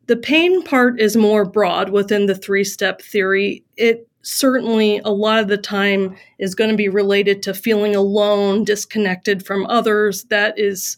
the 0.09 0.17
pain 0.17 0.63
part 0.63 1.01
is 1.01 1.17
more 1.17 1.45
broad 1.45 1.91
within 1.91 2.27
the 2.27 2.35
three 2.35 2.65
step 2.65 3.01
theory 3.01 3.63
it 3.77 4.09
certainly 4.23 4.99
a 5.05 5.11
lot 5.11 5.39
of 5.39 5.49
the 5.49 5.57
time 5.57 6.17
is 6.39 6.55
going 6.55 6.71
to 6.71 6.77
be 6.77 6.89
related 6.89 7.43
to 7.43 7.55
feeling 7.55 7.95
alone 7.95 8.65
disconnected 8.65 9.47
from 9.47 9.65
others 9.67 10.25
that 10.25 10.59
is 10.59 10.97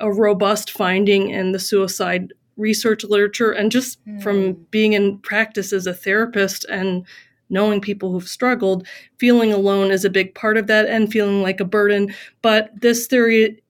a 0.00 0.12
robust 0.12 0.70
finding 0.70 1.30
in 1.30 1.52
the 1.52 1.58
suicide 1.58 2.32
research 2.56 3.02
literature 3.04 3.52
and 3.52 3.72
just 3.72 4.04
mm. 4.04 4.22
from 4.22 4.52
being 4.70 4.92
in 4.92 5.18
practice 5.18 5.72
as 5.72 5.86
a 5.86 5.94
therapist 5.94 6.64
and 6.68 7.06
knowing 7.48 7.80
people 7.80 8.10
who've 8.10 8.28
struggled, 8.28 8.86
feeling 9.18 9.52
alone 9.52 9.90
is 9.90 10.04
a 10.04 10.10
big 10.10 10.34
part 10.34 10.56
of 10.56 10.66
that 10.66 10.86
and 10.86 11.12
feeling 11.12 11.42
like 11.42 11.60
a 11.60 11.64
burden. 11.64 12.12
But 12.40 12.70
this 12.80 13.06
theory 13.06 13.61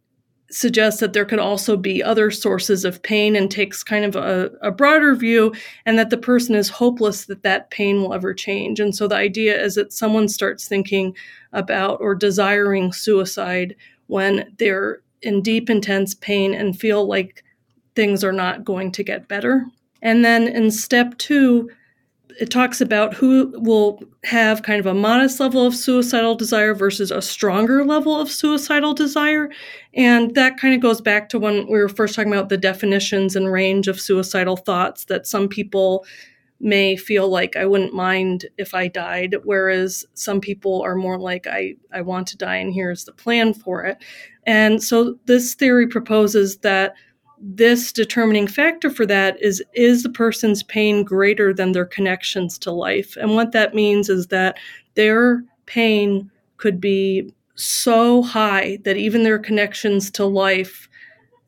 suggests 0.54 1.00
that 1.00 1.12
there 1.12 1.24
could 1.24 1.38
also 1.38 1.76
be 1.76 2.02
other 2.02 2.30
sources 2.30 2.84
of 2.84 3.02
pain 3.02 3.34
and 3.34 3.50
takes 3.50 3.82
kind 3.82 4.04
of 4.04 4.16
a, 4.16 4.50
a, 4.60 4.70
broader 4.70 5.14
view 5.14 5.54
and 5.86 5.98
that 5.98 6.10
the 6.10 6.16
person 6.16 6.54
is 6.54 6.68
hopeless 6.68 7.24
that 7.26 7.42
that 7.42 7.70
pain 7.70 8.02
will 8.02 8.12
ever 8.12 8.34
change 8.34 8.78
and 8.78 8.94
so 8.94 9.08
the 9.08 9.14
idea 9.14 9.58
is 9.58 9.76
that 9.76 9.92
someone 9.92 10.28
starts 10.28 10.68
thinking 10.68 11.14
about 11.52 12.00
or 12.00 12.14
desiring 12.14 12.92
suicide 12.92 13.74
when 14.08 14.54
they're 14.58 15.00
in 15.22 15.40
deep 15.40 15.70
intense 15.70 16.14
pain 16.14 16.52
and 16.52 16.78
feel 16.78 17.06
like 17.06 17.42
things 17.94 18.24
are 18.24 18.32
not 18.32 18.64
going 18.64 18.90
to 18.92 19.02
get 19.04 19.28
better. 19.28 19.64
And 20.00 20.24
then 20.24 20.48
in 20.48 20.70
step 20.70 21.16
two, 21.18 21.70
it 22.40 22.50
talks 22.50 22.80
about 22.80 23.14
who 23.14 23.52
will 23.58 24.02
have 24.24 24.62
kind 24.62 24.80
of 24.80 24.86
a 24.86 24.94
modest 24.94 25.40
level 25.40 25.66
of 25.66 25.74
suicidal 25.74 26.34
desire 26.34 26.74
versus 26.74 27.10
a 27.10 27.22
stronger 27.22 27.84
level 27.84 28.18
of 28.18 28.30
suicidal 28.30 28.94
desire. 28.94 29.50
And 29.94 30.34
that 30.34 30.58
kind 30.58 30.74
of 30.74 30.80
goes 30.80 31.00
back 31.00 31.28
to 31.30 31.38
when 31.38 31.66
we 31.66 31.78
were 31.78 31.88
first 31.88 32.14
talking 32.14 32.32
about 32.32 32.48
the 32.48 32.56
definitions 32.56 33.36
and 33.36 33.52
range 33.52 33.88
of 33.88 34.00
suicidal 34.00 34.56
thoughts 34.56 35.04
that 35.06 35.26
some 35.26 35.48
people 35.48 36.04
may 36.60 36.96
feel 36.96 37.28
like 37.28 37.56
I 37.56 37.66
wouldn't 37.66 37.92
mind 37.92 38.46
if 38.56 38.72
I 38.72 38.86
died, 38.86 39.34
whereas 39.42 40.04
some 40.14 40.40
people 40.40 40.80
are 40.82 40.94
more 40.94 41.18
like 41.18 41.46
I, 41.48 41.74
I 41.92 42.02
want 42.02 42.28
to 42.28 42.36
die 42.36 42.56
and 42.56 42.72
here's 42.72 43.04
the 43.04 43.12
plan 43.12 43.52
for 43.52 43.84
it. 43.84 43.98
And 44.46 44.82
so 44.82 45.18
this 45.26 45.54
theory 45.54 45.88
proposes 45.88 46.58
that 46.58 46.94
this 47.44 47.92
determining 47.92 48.46
factor 48.46 48.88
for 48.88 49.04
that 49.04 49.40
is 49.42 49.62
is 49.74 50.04
the 50.04 50.10
person's 50.10 50.62
pain 50.62 51.02
greater 51.02 51.52
than 51.52 51.72
their 51.72 51.84
connections 51.84 52.56
to 52.58 52.70
life? 52.70 53.16
And 53.16 53.34
what 53.34 53.52
that 53.52 53.74
means 53.74 54.08
is 54.08 54.28
that 54.28 54.58
their 54.94 55.42
pain 55.66 56.30
could 56.56 56.80
be 56.80 57.32
so 57.56 58.22
high 58.22 58.78
that 58.84 58.96
even 58.96 59.24
their 59.24 59.38
connections 59.38 60.10
to 60.12 60.24
life 60.24 60.88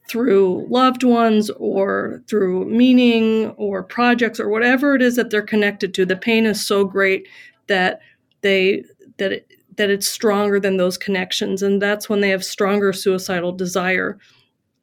through 0.09 0.66
loved 0.68 1.02
ones 1.04 1.48
or 1.50 2.22
through 2.28 2.66
meaning 2.66 3.50
or 3.50 3.83
projects 3.83 4.38
or 4.38 4.48
whatever 4.48 4.94
it 4.94 5.00
is 5.00 5.16
that 5.16 5.30
they're 5.30 5.42
connected 5.42 5.94
to 5.94 6.04
the 6.04 6.16
pain 6.16 6.44
is 6.44 6.64
so 6.64 6.85
great 6.85 7.26
that 7.68 8.00
they 8.42 8.85
that 9.16 9.33
it, 9.33 9.50
that 9.76 9.90
it's 9.90 10.07
stronger 10.07 10.61
than 10.61 10.76
those 10.76 10.98
connections. 10.98 11.62
And 11.62 11.80
that's 11.80 12.09
when 12.09 12.20
they 12.20 12.30
have 12.30 12.44
stronger 12.44 12.92
suicidal 12.92 13.52
desire 13.52 14.18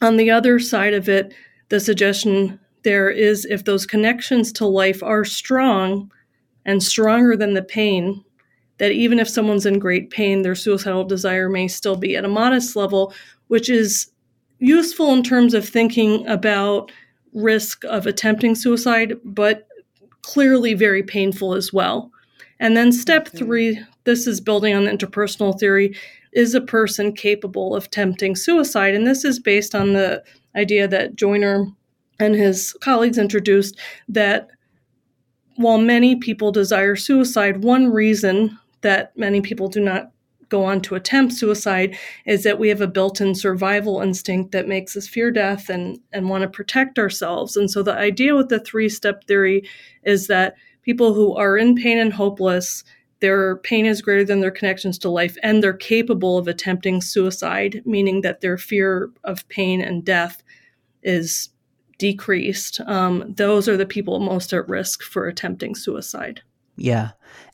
on 0.02 0.18
the 0.18 0.32
other 0.32 0.60
side 0.60 0.94
of 0.94 1.08
it, 1.08 1.34
the 1.70 1.80
suggestion 1.80 2.60
there 2.84 3.10
is 3.10 3.46
if 3.46 3.66
those 3.66 3.86
connections 3.86 4.52
to 4.54 4.66
life 4.66 5.04
are 5.04 5.24
strong 5.24 6.12
and 6.66 6.82
stronger 6.82 7.36
than 7.36 7.54
the 7.54 7.62
pain, 7.62 8.24
that 8.80 8.92
even 8.92 9.20
if 9.20 9.30
someone's 9.30 9.66
in 9.66 9.80
great 9.80 10.10
pain, 10.10 10.42
their 10.42 10.56
suicidal 10.56 11.04
desire 11.04 11.50
may 11.50 11.68
still 11.68 11.96
be 11.96 12.16
at 12.16 12.26
a 12.26 12.30
modest 12.30 12.76
level, 12.76 13.14
which 13.48 13.70
is 13.70 14.12
useful 14.60 15.14
in 15.14 15.24
terms 15.24 15.54
of 15.54 15.68
thinking 15.68 16.26
about 16.28 16.92
risk 17.34 17.84
of 17.86 18.06
attempting 18.06 18.56
suicide, 18.56 19.14
but 19.24 19.68
clearly 20.22 20.74
very 20.74 21.04
painful 21.04 21.54
as 21.54 21.72
well. 21.72 22.12
And 22.60 22.76
then 22.78 22.92
step 22.92 23.28
mm-hmm. 23.28 23.38
three, 23.38 23.80
this 24.04 24.28
is 24.28 24.42
building 24.42 24.74
on 24.74 24.86
the 24.86 24.92
interpersonal 24.92 25.60
theory, 25.60 25.96
is 26.34 26.54
a 26.54 26.62
person 26.62 27.14
capable 27.14 27.76
of 27.76 27.90
tempting 27.90 28.36
suicide? 28.36 28.96
And 28.96 29.06
this 29.06 29.26
is 29.26 29.40
based 29.40 29.76
on 29.76 29.94
the 29.94 30.24
idea 30.56 30.88
that 30.88 31.16
Joiner 31.16 31.68
and 32.20 32.36
his 32.36 32.74
colleagues 32.82 33.18
introduced 33.18 33.78
that 34.08 34.50
while 35.56 35.78
many 35.78 36.16
people 36.16 36.52
desire 36.52 36.96
suicide, 36.96 37.64
one 37.64 37.92
reason 37.92 38.58
that 38.82 39.16
many 39.18 39.42
people 39.42 39.68
do 39.68 39.80
not 39.80 40.12
go 40.50 40.66
on 40.66 40.82
to 40.82 40.96
attempt 40.96 41.34
suicide 41.34 41.98
is 42.26 42.44
that 42.44 42.60
we 42.60 42.68
have 42.68 42.82
a 42.82 42.88
built-in 42.88 43.34
survival 43.34 44.02
instinct 44.02 44.52
that 44.52 44.68
makes 44.68 44.98
us 44.98 45.08
fear 45.08 45.32
death 45.32 45.70
and, 45.70 45.98
and 46.12 46.30
want 46.30 46.42
to 46.42 46.50
protect 46.50 47.00
ourselves. 47.00 47.56
And 47.56 47.72
so 47.72 47.82
the 47.82 47.96
idea 47.96 48.36
with 48.36 48.50
the 48.50 48.60
three-step 48.60 49.24
theory 49.26 49.64
is 50.04 50.28
that 50.28 50.56
people 50.84 51.14
who 51.14 51.34
are 51.36 51.58
in 51.58 51.76
pain 51.76 51.98
and 51.98 52.12
hopeless 52.12 52.84
their 53.22 53.58
pain 53.58 53.86
is 53.86 54.02
greater 54.02 54.26
than 54.26 54.42
their 54.42 54.52
connections 54.52 54.98
to 55.00 55.10
life, 55.10 55.38
and 55.42 55.64
they're 55.64 55.74
capable 55.74 56.38
of 56.38 56.48
attempting 56.48 57.02
suicide, 57.02 57.82
meaning 57.86 58.22
that 58.22 58.42
their 58.42 58.58
fear 58.58 59.10
of 59.24 59.48
pain 59.48 59.82
and 59.82 60.04
death 60.04 60.44
is 61.04 61.50
decreased. 61.98 62.82
Um, 62.82 63.34
those 63.38 63.70
are 63.70 63.78
the 63.78 63.86
people 63.86 64.20
most 64.20 64.54
at 64.54 64.68
risk 64.68 65.04
for 65.04 65.28
attempting 65.28 65.76
suicide. 65.76 66.42
Yeah, 66.76 67.12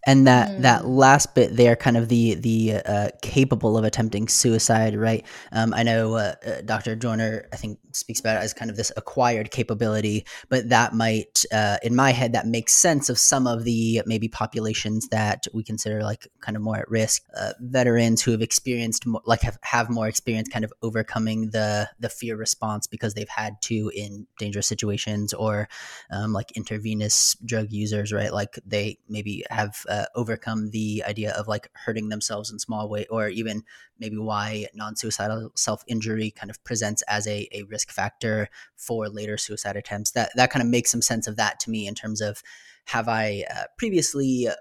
and 0.07 0.25
that 0.25 0.49
mm. 0.49 0.61
that 0.61 0.87
last 0.87 1.35
bit 1.35 1.55
there 1.55 1.75
kind 1.75 1.97
of 1.97 2.07
the 2.07 2.35
the 2.35 2.73
uh, 2.85 3.09
capable 3.21 3.77
of 3.77 3.83
attempting 3.83 4.27
suicide 4.27 4.95
right 4.95 5.25
um, 5.51 5.73
i 5.73 5.83
know 5.83 6.15
uh, 6.15 6.33
uh, 6.45 6.61
dr 6.65 6.95
joiner 6.95 7.47
i 7.53 7.55
think 7.55 7.77
speaks 7.91 8.19
about 8.19 8.37
it 8.37 8.43
as 8.43 8.53
kind 8.53 8.71
of 8.71 8.77
this 8.77 8.91
acquired 8.95 9.51
capability 9.51 10.25
but 10.49 10.69
that 10.69 10.93
might 10.93 11.43
uh, 11.51 11.77
in 11.83 11.95
my 11.95 12.11
head 12.11 12.33
that 12.33 12.47
makes 12.47 12.73
sense 12.73 13.09
of 13.09 13.19
some 13.19 13.45
of 13.45 13.63
the 13.65 14.01
maybe 14.05 14.27
populations 14.27 15.07
that 15.09 15.45
we 15.53 15.63
consider 15.63 16.01
like 16.01 16.27
kind 16.41 16.55
of 16.55 16.63
more 16.63 16.77
at 16.77 16.89
risk 16.89 17.23
uh, 17.37 17.51
veterans 17.59 18.21
who 18.21 18.31
have 18.31 18.41
experienced 18.41 19.05
more, 19.05 19.21
like 19.25 19.41
have, 19.41 19.57
have 19.63 19.89
more 19.89 20.07
experience 20.07 20.47
kind 20.47 20.63
of 20.63 20.71
overcoming 20.81 21.49
the 21.51 21.89
the 21.99 22.09
fear 22.09 22.37
response 22.37 22.87
because 22.87 23.13
they've 23.13 23.29
had 23.29 23.61
to 23.61 23.91
in 23.93 24.25
dangerous 24.37 24.67
situations 24.67 25.33
or 25.33 25.67
um, 26.11 26.31
like 26.31 26.51
intravenous 26.55 27.35
drug 27.45 27.71
users 27.71 28.13
right 28.13 28.31
like 28.31 28.59
they 28.65 28.97
maybe 29.09 29.43
have 29.49 29.66
uh, 29.89 30.05
overcome 30.15 30.71
the 30.71 31.03
idea 31.07 31.31
of 31.33 31.47
like 31.47 31.69
hurting 31.73 32.09
themselves 32.09 32.51
in 32.51 32.59
small 32.59 32.89
way 32.89 33.05
or 33.09 33.27
even 33.29 33.63
maybe 33.99 34.17
why 34.17 34.67
non-suicidal 34.73 35.51
self-injury 35.55 36.31
kind 36.31 36.49
of 36.49 36.63
presents 36.63 37.01
as 37.03 37.27
a, 37.27 37.47
a 37.51 37.63
risk 37.63 37.91
factor 37.91 38.49
for 38.75 39.09
later 39.09 39.37
suicide 39.37 39.75
attempts. 39.75 40.11
That 40.11 40.31
that 40.35 40.51
kind 40.51 40.61
of 40.61 40.69
makes 40.69 40.91
some 40.91 41.01
sense 41.01 41.27
of 41.27 41.35
that 41.37 41.59
to 41.61 41.69
me 41.69 41.87
in 41.87 41.95
terms 41.95 42.21
of 42.21 42.41
have 42.85 43.09
i 43.09 43.43
uh, 43.53 43.63
previously 43.77 44.47
uh, 44.47 44.53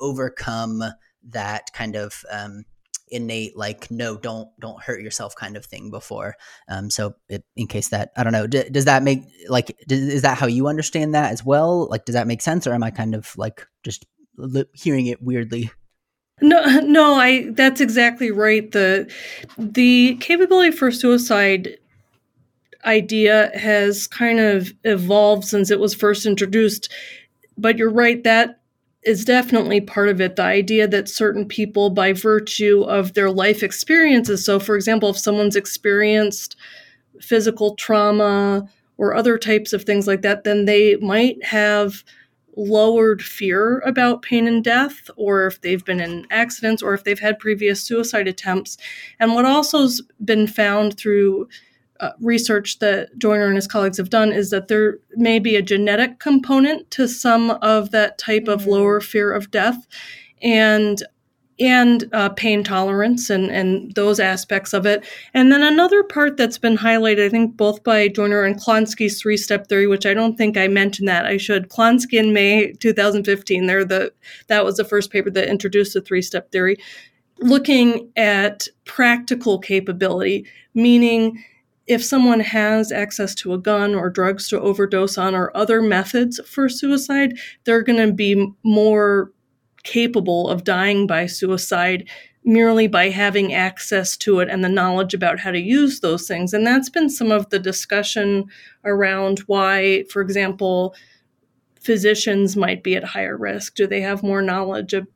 overcome 0.00 0.82
that 1.22 1.72
kind 1.72 1.96
of 1.96 2.24
um, 2.30 2.64
innate 3.08 3.56
like 3.56 3.90
no 3.90 4.16
don't 4.16 4.48
don't 4.58 4.82
hurt 4.82 5.00
yourself 5.00 5.34
kind 5.36 5.56
of 5.56 5.64
thing 5.64 5.90
before? 5.90 6.34
Um 6.68 6.90
so 6.90 7.14
it, 7.28 7.44
in 7.56 7.66
case 7.66 7.88
that 7.90 8.10
i 8.16 8.24
don't 8.24 8.32
know 8.32 8.46
d- 8.46 8.68
does 8.70 8.86
that 8.86 9.02
make 9.02 9.22
like 9.48 9.76
d- 9.86 9.94
is 9.94 10.22
that 10.22 10.38
how 10.38 10.46
you 10.46 10.66
understand 10.66 11.14
that 11.14 11.30
as 11.30 11.44
well? 11.44 11.86
Like 11.88 12.04
does 12.06 12.14
that 12.14 12.26
make 12.26 12.40
sense 12.42 12.66
or 12.66 12.72
am 12.74 12.82
i 12.82 12.90
kind 12.90 13.14
of 13.14 13.36
like 13.36 13.66
just 13.82 14.06
li- 14.36 14.66
hearing 14.74 15.06
it 15.06 15.22
weirdly. 15.22 15.70
No, 16.40 16.80
no, 16.80 17.14
I 17.14 17.50
that's 17.50 17.80
exactly 17.80 18.30
right. 18.30 18.70
The 18.70 19.10
the 19.56 20.16
capability 20.16 20.76
for 20.76 20.90
suicide 20.90 21.78
idea 22.84 23.50
has 23.54 24.06
kind 24.06 24.40
of 24.40 24.72
evolved 24.84 25.44
since 25.44 25.70
it 25.70 25.80
was 25.80 25.94
first 25.94 26.26
introduced. 26.26 26.90
But 27.56 27.78
you're 27.78 27.90
right, 27.90 28.22
that 28.24 28.60
is 29.04 29.24
definitely 29.24 29.80
part 29.80 30.08
of 30.08 30.20
it. 30.20 30.36
The 30.36 30.42
idea 30.42 30.88
that 30.88 31.08
certain 31.08 31.46
people, 31.46 31.90
by 31.90 32.12
virtue 32.12 32.82
of 32.82 33.14
their 33.14 33.30
life 33.30 33.62
experiences, 33.62 34.44
so 34.44 34.58
for 34.58 34.76
example, 34.76 35.10
if 35.10 35.18
someone's 35.18 35.56
experienced 35.56 36.56
physical 37.20 37.74
trauma 37.76 38.68
or 38.96 39.14
other 39.14 39.38
types 39.38 39.72
of 39.72 39.84
things 39.84 40.06
like 40.06 40.22
that, 40.22 40.44
then 40.44 40.64
they 40.64 40.96
might 40.96 41.42
have 41.44 42.02
lowered 42.56 43.22
fear 43.22 43.80
about 43.80 44.22
pain 44.22 44.46
and 44.46 44.62
death, 44.62 45.10
or 45.16 45.46
if 45.46 45.60
they've 45.60 45.84
been 45.84 46.00
in 46.00 46.26
accidents, 46.30 46.82
or 46.82 46.94
if 46.94 47.04
they've 47.04 47.18
had 47.18 47.38
previous 47.38 47.82
suicide 47.82 48.28
attempts. 48.28 48.76
And 49.18 49.34
what 49.34 49.44
also's 49.44 50.02
been 50.24 50.46
found 50.46 50.96
through 50.96 51.48
uh, 52.00 52.10
research 52.20 52.80
that 52.80 53.16
Joiner 53.18 53.46
and 53.46 53.56
his 53.56 53.66
colleagues 53.66 53.98
have 53.98 54.10
done 54.10 54.32
is 54.32 54.50
that 54.50 54.68
there 54.68 54.98
may 55.12 55.38
be 55.38 55.56
a 55.56 55.62
genetic 55.62 56.18
component 56.18 56.90
to 56.92 57.06
some 57.08 57.50
of 57.50 57.92
that 57.92 58.18
type 58.18 58.44
mm-hmm. 58.44 58.52
of 58.52 58.66
lower 58.66 59.00
fear 59.00 59.32
of 59.32 59.50
death. 59.50 59.86
And 60.42 61.02
and 61.60 62.08
uh, 62.12 62.28
pain 62.30 62.64
tolerance 62.64 63.30
and, 63.30 63.50
and 63.50 63.94
those 63.94 64.18
aspects 64.18 64.72
of 64.72 64.86
it. 64.86 65.04
And 65.34 65.52
then 65.52 65.62
another 65.62 66.02
part 66.02 66.36
that's 66.36 66.58
been 66.58 66.76
highlighted, 66.76 67.26
I 67.26 67.28
think, 67.28 67.56
both 67.56 67.84
by 67.84 68.08
Joiner 68.08 68.42
and 68.42 68.60
Klonsky's 68.60 69.20
three 69.20 69.36
step 69.36 69.68
theory, 69.68 69.86
which 69.86 70.06
I 70.06 70.14
don't 70.14 70.36
think 70.36 70.56
I 70.56 70.66
mentioned 70.66 71.08
that. 71.08 71.26
I 71.26 71.36
should. 71.36 71.68
Klonsky 71.68 72.18
in 72.18 72.32
May 72.32 72.72
2015, 72.72 73.66
they're 73.66 73.84
the, 73.84 74.12
that 74.48 74.64
was 74.64 74.76
the 74.76 74.84
first 74.84 75.10
paper 75.10 75.30
that 75.30 75.48
introduced 75.48 75.94
the 75.94 76.00
three 76.00 76.22
step 76.22 76.50
theory, 76.50 76.76
looking 77.38 78.10
at 78.16 78.66
practical 78.84 79.58
capability, 79.58 80.46
meaning 80.74 81.44
if 81.86 82.02
someone 82.02 82.40
has 82.40 82.90
access 82.90 83.34
to 83.34 83.52
a 83.52 83.58
gun 83.58 83.94
or 83.94 84.08
drugs 84.08 84.48
to 84.48 84.60
overdose 84.60 85.18
on 85.18 85.34
or 85.34 85.54
other 85.54 85.82
methods 85.82 86.40
for 86.46 86.68
suicide, 86.68 87.34
they're 87.64 87.82
going 87.82 87.98
to 87.98 88.12
be 88.12 88.50
more 88.62 89.30
capable 89.84 90.48
of 90.48 90.64
dying 90.64 91.06
by 91.06 91.26
suicide 91.26 92.08
merely 92.44 92.86
by 92.86 93.08
having 93.08 93.54
access 93.54 94.16
to 94.18 94.40
it 94.40 94.50
and 94.50 94.62
the 94.62 94.68
knowledge 94.68 95.14
about 95.14 95.40
how 95.40 95.50
to 95.50 95.58
use 95.58 96.00
those 96.00 96.28
things. 96.28 96.52
And 96.52 96.66
that's 96.66 96.90
been 96.90 97.08
some 97.08 97.30
of 97.30 97.48
the 97.48 97.58
discussion 97.58 98.44
around 98.84 99.38
why, 99.40 100.04
for 100.10 100.20
example, 100.20 100.94
physicians 101.80 102.54
might 102.54 102.82
be 102.82 102.96
at 102.96 103.04
higher 103.04 103.36
risk. 103.36 103.76
Do 103.76 103.86
they 103.86 104.02
have 104.02 104.22
more 104.22 104.42
knowledge 104.42 104.92
of 104.92 105.06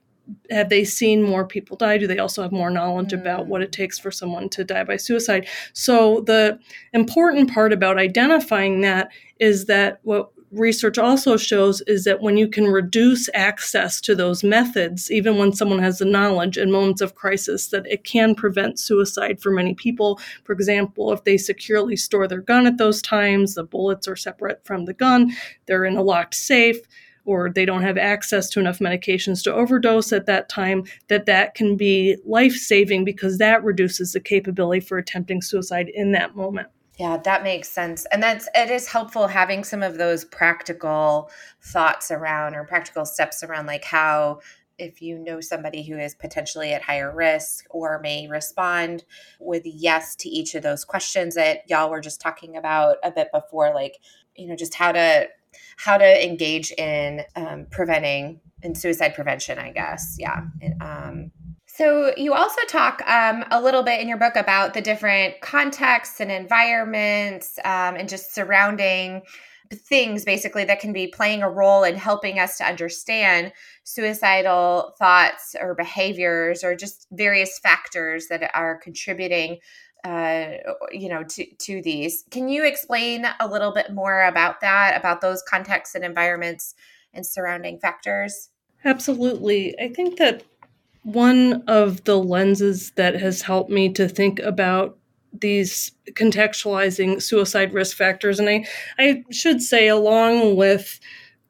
have 0.50 0.68
they 0.68 0.84
seen 0.84 1.22
more 1.22 1.46
people 1.46 1.76
die? 1.76 1.96
Do 1.96 2.06
they 2.06 2.18
also 2.18 2.42
have 2.42 2.52
more 2.52 2.70
knowledge 2.70 3.12
mm. 3.12 3.20
about 3.20 3.46
what 3.46 3.62
it 3.62 3.72
takes 3.72 3.98
for 3.98 4.10
someone 4.10 4.50
to 4.50 4.64
die 4.64 4.84
by 4.84 4.96
suicide? 4.96 5.48
So 5.72 6.20
the 6.26 6.58
important 6.92 7.50
part 7.50 7.72
about 7.72 7.98
identifying 7.98 8.82
that 8.82 9.10
is 9.38 9.66
that 9.66 10.00
what 10.02 10.30
research 10.50 10.98
also 10.98 11.36
shows 11.36 11.80
is 11.82 12.04
that 12.04 12.20
when 12.20 12.36
you 12.36 12.48
can 12.48 12.66
reduce 12.66 13.28
access 13.34 14.00
to 14.02 14.14
those 14.14 14.42
methods, 14.42 15.10
even 15.10 15.36
when 15.36 15.52
someone 15.52 15.78
has 15.78 15.98
the 15.98 16.04
knowledge 16.04 16.56
in 16.56 16.70
moments 16.70 17.00
of 17.00 17.14
crisis, 17.14 17.68
that 17.68 17.86
it 17.86 18.04
can 18.04 18.34
prevent 18.34 18.78
suicide 18.78 19.40
for 19.40 19.50
many 19.50 19.74
people. 19.74 20.20
For 20.44 20.52
example, 20.52 21.12
if 21.12 21.24
they 21.24 21.36
securely 21.36 21.96
store 21.96 22.26
their 22.26 22.40
gun 22.40 22.66
at 22.66 22.78
those 22.78 23.02
times, 23.02 23.54
the 23.54 23.64
bullets 23.64 24.08
are 24.08 24.16
separate 24.16 24.64
from 24.64 24.84
the 24.84 24.94
gun, 24.94 25.32
they're 25.66 25.84
in 25.84 25.96
a 25.96 26.02
locked 26.02 26.34
safe 26.34 26.78
or 27.24 27.50
they 27.50 27.66
don't 27.66 27.82
have 27.82 27.98
access 27.98 28.48
to 28.48 28.58
enough 28.58 28.78
medications 28.78 29.42
to 29.42 29.52
overdose 29.52 30.14
at 30.14 30.24
that 30.24 30.48
time 30.48 30.82
that 31.08 31.26
that 31.26 31.54
can 31.54 31.76
be 31.76 32.16
life-saving 32.24 33.04
because 33.04 33.36
that 33.36 33.62
reduces 33.62 34.12
the 34.12 34.20
capability 34.20 34.80
for 34.80 34.96
attempting 34.96 35.42
suicide 35.42 35.90
in 35.92 36.12
that 36.12 36.34
moment 36.34 36.68
yeah, 36.98 37.16
that 37.18 37.44
makes 37.44 37.68
sense. 37.68 38.06
And 38.06 38.20
that's 38.20 38.48
it 38.54 38.70
is 38.70 38.88
helpful 38.88 39.28
having 39.28 39.62
some 39.62 39.82
of 39.84 39.98
those 39.98 40.24
practical 40.24 41.30
thoughts 41.62 42.10
around 42.10 42.56
or 42.56 42.64
practical 42.64 43.04
steps 43.04 43.44
around 43.44 43.66
like 43.66 43.84
how 43.84 44.40
if 44.78 45.00
you 45.02 45.18
know 45.18 45.40
somebody 45.40 45.82
who 45.82 45.96
is 45.96 46.14
potentially 46.14 46.72
at 46.72 46.82
higher 46.82 47.14
risk 47.14 47.66
or 47.70 48.00
may 48.00 48.28
respond 48.28 49.04
with 49.40 49.62
yes 49.64 50.14
to 50.16 50.28
each 50.28 50.54
of 50.54 50.62
those 50.62 50.84
questions 50.84 51.34
that 51.34 51.68
y'all 51.68 51.90
were 51.90 52.00
just 52.00 52.20
talking 52.20 52.56
about 52.56 52.96
a 53.02 53.10
bit 53.10 53.28
before 53.32 53.72
like 53.74 53.98
you 54.36 54.46
know 54.46 54.56
just 54.56 54.74
how 54.74 54.92
to 54.92 55.28
how 55.76 55.98
to 55.98 56.24
engage 56.24 56.70
in 56.72 57.22
um, 57.34 57.66
preventing 57.70 58.40
in 58.62 58.74
suicide 58.74 59.14
prevention 59.14 59.58
i 59.58 59.70
guess 59.70 60.16
yeah 60.18 60.42
um, 60.80 61.30
so, 61.78 62.12
you 62.16 62.34
also 62.34 62.60
talk 62.68 63.08
um, 63.08 63.44
a 63.52 63.62
little 63.62 63.84
bit 63.84 64.00
in 64.00 64.08
your 64.08 64.18
book 64.18 64.34
about 64.34 64.74
the 64.74 64.80
different 64.80 65.40
contexts 65.42 66.20
and 66.20 66.28
environments 66.28 67.56
um, 67.64 67.94
and 67.94 68.08
just 68.08 68.34
surrounding 68.34 69.22
things 69.72 70.24
basically 70.24 70.64
that 70.64 70.80
can 70.80 70.92
be 70.92 71.06
playing 71.06 71.44
a 71.44 71.48
role 71.48 71.84
in 71.84 71.94
helping 71.94 72.40
us 72.40 72.58
to 72.58 72.64
understand 72.64 73.52
suicidal 73.84 74.96
thoughts 74.98 75.54
or 75.60 75.76
behaviors 75.76 76.64
or 76.64 76.74
just 76.74 77.06
various 77.12 77.60
factors 77.60 78.26
that 78.26 78.50
are 78.54 78.78
contributing 78.78 79.58
uh, 80.02 80.48
you 80.90 81.08
know 81.08 81.22
to 81.22 81.46
to 81.58 81.80
these. 81.82 82.24
Can 82.32 82.48
you 82.48 82.64
explain 82.64 83.24
a 83.38 83.46
little 83.46 83.72
bit 83.72 83.92
more 83.92 84.24
about 84.24 84.60
that 84.62 84.96
about 84.98 85.20
those 85.20 85.42
contexts 85.42 85.94
and 85.94 86.04
environments 86.04 86.74
and 87.14 87.24
surrounding 87.24 87.78
factors? 87.78 88.50
Absolutely. 88.84 89.78
I 89.78 89.88
think 89.88 90.18
that 90.18 90.42
one 91.02 91.62
of 91.66 92.04
the 92.04 92.18
lenses 92.18 92.92
that 92.92 93.14
has 93.14 93.42
helped 93.42 93.70
me 93.70 93.92
to 93.94 94.08
think 94.08 94.40
about 94.40 94.98
these 95.32 95.92
contextualizing 96.12 97.22
suicide 97.22 97.72
risk 97.72 97.96
factors. 97.96 98.38
And 98.38 98.48
I, 98.48 98.66
I 98.98 99.24
should 99.30 99.62
say, 99.62 99.88
along 99.88 100.56
with 100.56 100.98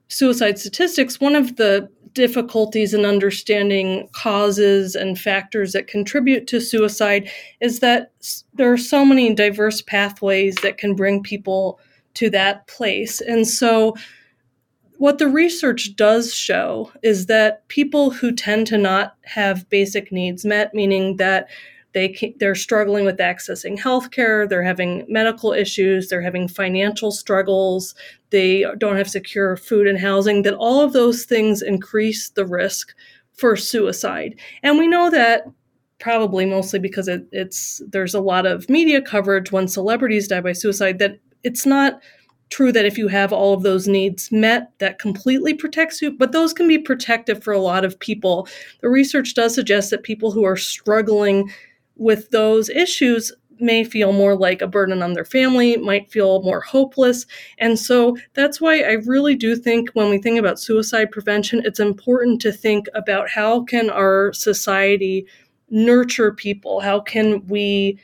suicide 0.08 0.58
statistics, 0.58 1.20
one 1.20 1.34
of 1.34 1.56
the 1.56 1.88
difficulties 2.12 2.94
in 2.94 3.04
understanding 3.04 4.08
causes 4.12 4.94
and 4.94 5.18
factors 5.18 5.72
that 5.72 5.87
contribute 5.87 6.46
to 6.48 6.61
suicide 6.61 7.30
is 7.61 7.80
that 7.80 8.11
there 8.54 8.72
are 8.72 8.78
so 8.78 9.04
many 9.04 9.34
diverse 9.34 9.82
pathways 9.82 10.56
that 10.56 10.78
can 10.78 10.96
bring 10.96 11.22
people 11.22 11.78
to 12.14 12.28
that 12.30 12.66
place. 12.66 13.20
And 13.20 13.46
so 13.46 13.94
what 14.98 15.18
the 15.18 15.28
research 15.28 15.94
does 15.96 16.34
show 16.34 16.92
is 17.02 17.26
that 17.26 17.66
people 17.68 18.11
who 18.11 18.32
tend 18.32 18.66
to 18.66 18.76
not 18.76 19.14
have 19.24 19.68
basic 19.70 20.12
needs 20.12 20.44
met, 20.44 20.74
meaning 20.74 21.16
that 21.16 21.48
they 21.94 22.34
they're 22.38 22.54
struggling 22.54 23.04
with 23.04 23.16
accessing 23.18 23.78
healthcare, 23.78 24.48
they're 24.48 24.62
having 24.62 25.06
medical 25.08 25.52
issues, 25.52 26.08
they're 26.08 26.20
having 26.20 26.46
financial 26.46 27.11
struggles, 27.11 27.94
they 28.30 28.64
don't 28.76 28.96
have 28.96 29.08
secure 29.08 29.56
food 29.56 29.87
and 29.87 29.98
housing, 29.98 30.42
that 30.42 30.54
all 30.54 30.80
of 30.80 30.92
those 30.92 31.24
things 31.24 31.62
increase 31.62 32.30
the 32.30 32.44
risk 32.44 32.94
for 33.32 33.56
suicide. 33.56 34.38
And 34.62 34.78
we 34.78 34.87
know 34.87 35.11
that 35.11 35.44
probably 36.00 36.44
mostly 36.44 36.78
because 36.78 37.08
it, 37.08 37.26
it's 37.32 37.80
there's 37.88 38.14
a 38.14 38.20
lot 38.20 38.46
of 38.46 38.68
media 38.68 39.00
coverage 39.00 39.50
when 39.52 39.68
celebrities 39.68 40.28
die 40.28 40.40
by 40.40 40.52
suicide 40.52 40.98
that 40.98 41.18
it's 41.44 41.64
not 41.64 42.00
true 42.50 42.72
that 42.72 42.84
if 42.84 42.96
you 42.96 43.08
have 43.08 43.32
all 43.32 43.54
of 43.54 43.62
those 43.62 43.87
needs 43.87 44.32
met, 44.32 44.70
that 44.78 44.98
completely 44.98 45.54
protects 45.54 46.00
you, 46.00 46.11
but 46.11 46.32
those 46.32 46.52
can 46.52 46.66
be 46.66 46.78
protective 46.78 47.42
for 47.42 47.52
a 47.52 47.61
lot 47.61 47.84
of 47.84 47.98
people. 47.98 48.48
The 48.80 48.88
research 48.88 49.34
does 49.34 49.54
suggest 49.54 49.90
that 49.90 50.02
people 50.02 50.32
who 50.32 50.44
are 50.44 50.56
struggling 50.56 51.50
with 51.96 52.30
those 52.30 52.68
issues 52.70 53.32
may 53.61 53.84
feel 53.84 54.12
more 54.12 54.37
like 54.37 54.62
a 54.62 54.68
burden 54.68 55.02
on 55.02 55.14
their 55.14 55.24
family, 55.24 55.76
might 55.76 56.11
feel 56.11 56.42
more 56.42 56.61
hopeless. 56.61 57.26
And 57.58 57.78
so 57.78 58.16
that's 58.34 58.61
why 58.61 58.80
I 58.80 58.92
really 59.04 59.34
do 59.34 59.56
think 59.56 59.90
when 59.90 60.11
we 60.11 60.18
think 60.18 60.38
about 60.38 60.61
suicide 60.61 61.11
prevention, 61.11 61.62
it's 61.64 61.80
important 61.80 62.40
to 62.42 62.52
think 62.52 62.87
about 62.94 63.28
how 63.28 63.64
can 63.64 63.90
our 63.90 64.32
society 64.32 65.26
nurture 65.70 66.32
people? 66.32 66.80
How 66.80 67.00
can 67.00 67.44
we 67.46 67.98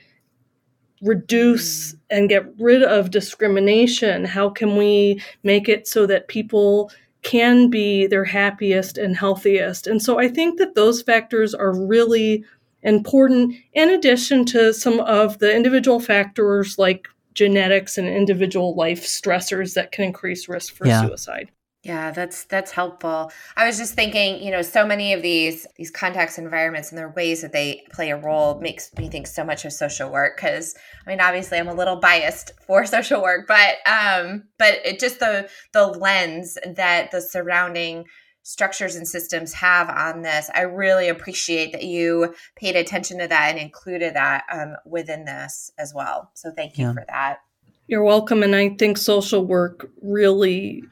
reduce 1.05 1.93
mm. 1.93 1.99
and 2.11 2.29
get 2.29 2.47
rid 2.59 2.83
of 2.83 3.11
discrimination? 3.11 4.25
How 4.25 4.49
can 4.51 4.77
we 4.77 5.23
make 5.43 5.69
it 5.69 5.87
so 5.87 6.07
that 6.07 6.29
people 6.29 6.91
can 7.23 7.71
be 7.71 8.07
their 8.07 8.25
happiest 8.25 8.99
and 8.99 9.17
healthiest? 9.17 9.87
And 9.87 10.03
so 10.03 10.19
I 10.19 10.29
think 10.29 10.59
that 10.59 10.75
those 10.75 11.03
factors 11.03 11.55
are 11.55 11.73
really 11.73 12.45
important, 12.83 13.55
in 13.73 13.89
addition 13.91 14.45
to 14.45 14.75
some 14.75 15.01
of 15.01 15.39
the 15.39 15.55
individual 15.55 16.01
factors 16.01 16.79
like 16.79 17.09
genetics 17.33 17.99
and 17.99 18.07
individual 18.07 18.75
life 18.75 19.05
stressors 19.05 19.75
that 19.75 19.91
can 19.91 20.05
increase 20.05 20.49
risk 20.49 20.75
for 20.75 20.87
yeah. 20.87 21.07
suicide. 21.07 21.51
Yeah, 21.85 22.13
that's 22.13 22.45
that's 22.45 22.71
helpful. 22.71 23.31
I 23.57 23.67
was 23.67 23.77
just 23.77 23.93
thinking, 23.93 24.43
you 24.43 24.51
know, 24.51 24.63
so 24.63 24.87
many 24.87 25.13
of 25.13 25.21
these 25.21 25.67
these 25.77 25.91
context 25.91 26.39
environments 26.39 26.91
and 26.91 26.99
their 26.99 27.11
ways 27.11 27.43
that 27.43 27.53
they 27.53 27.85
play 27.93 28.11
a 28.11 28.17
role 28.17 28.59
makes 28.59 28.91
me 28.97 29.11
think 29.11 29.27
so 29.27 29.45
much 29.45 29.67
of 29.67 29.73
social 29.73 30.11
work 30.11 30.37
because 30.37 30.75
I 31.07 31.11
mean, 31.11 31.21
obviously 31.21 31.59
I'm 31.59 31.69
a 31.69 31.75
little 31.75 31.97
biased 31.97 32.53
for 32.67 32.87
social 32.87 33.23
work, 33.23 33.47
but 33.47 33.77
um 33.87 34.45
but 34.59 34.81
it 34.83 34.99
just 34.99 35.21
the 35.21 35.49
the 35.75 35.87
lens 35.87 36.57
that 36.65 37.11
the 37.11 37.21
surrounding 37.21 38.07
structures 38.45 38.97
and 38.97 39.07
systems 39.07 39.53
have 39.53 39.91
on 39.91 40.23
this. 40.23 40.51
I 40.55 40.63
really 40.63 41.09
appreciate 41.09 41.73
that 41.73 41.83
you 41.83 42.35
paid 42.57 42.77
attention 42.77 43.19
to 43.19 43.27
that 43.27 43.51
and 43.51 43.59
included 43.59 44.15
that 44.15 44.45
um, 44.53 44.77
within 44.87 45.25
this 45.25 45.71
as 45.79 45.95
well. 45.95 46.31
So 46.35 46.51
thank 46.51 46.77
you 46.77 46.87
yeah. 46.87 46.93
for 46.93 47.05
that. 47.09 47.39
You're 47.87 48.05
welcome. 48.05 48.43
And 48.43 48.55
I 48.55 48.71
think 48.79 48.99
social 48.99 49.47
work 49.47 49.89
really 50.03 50.83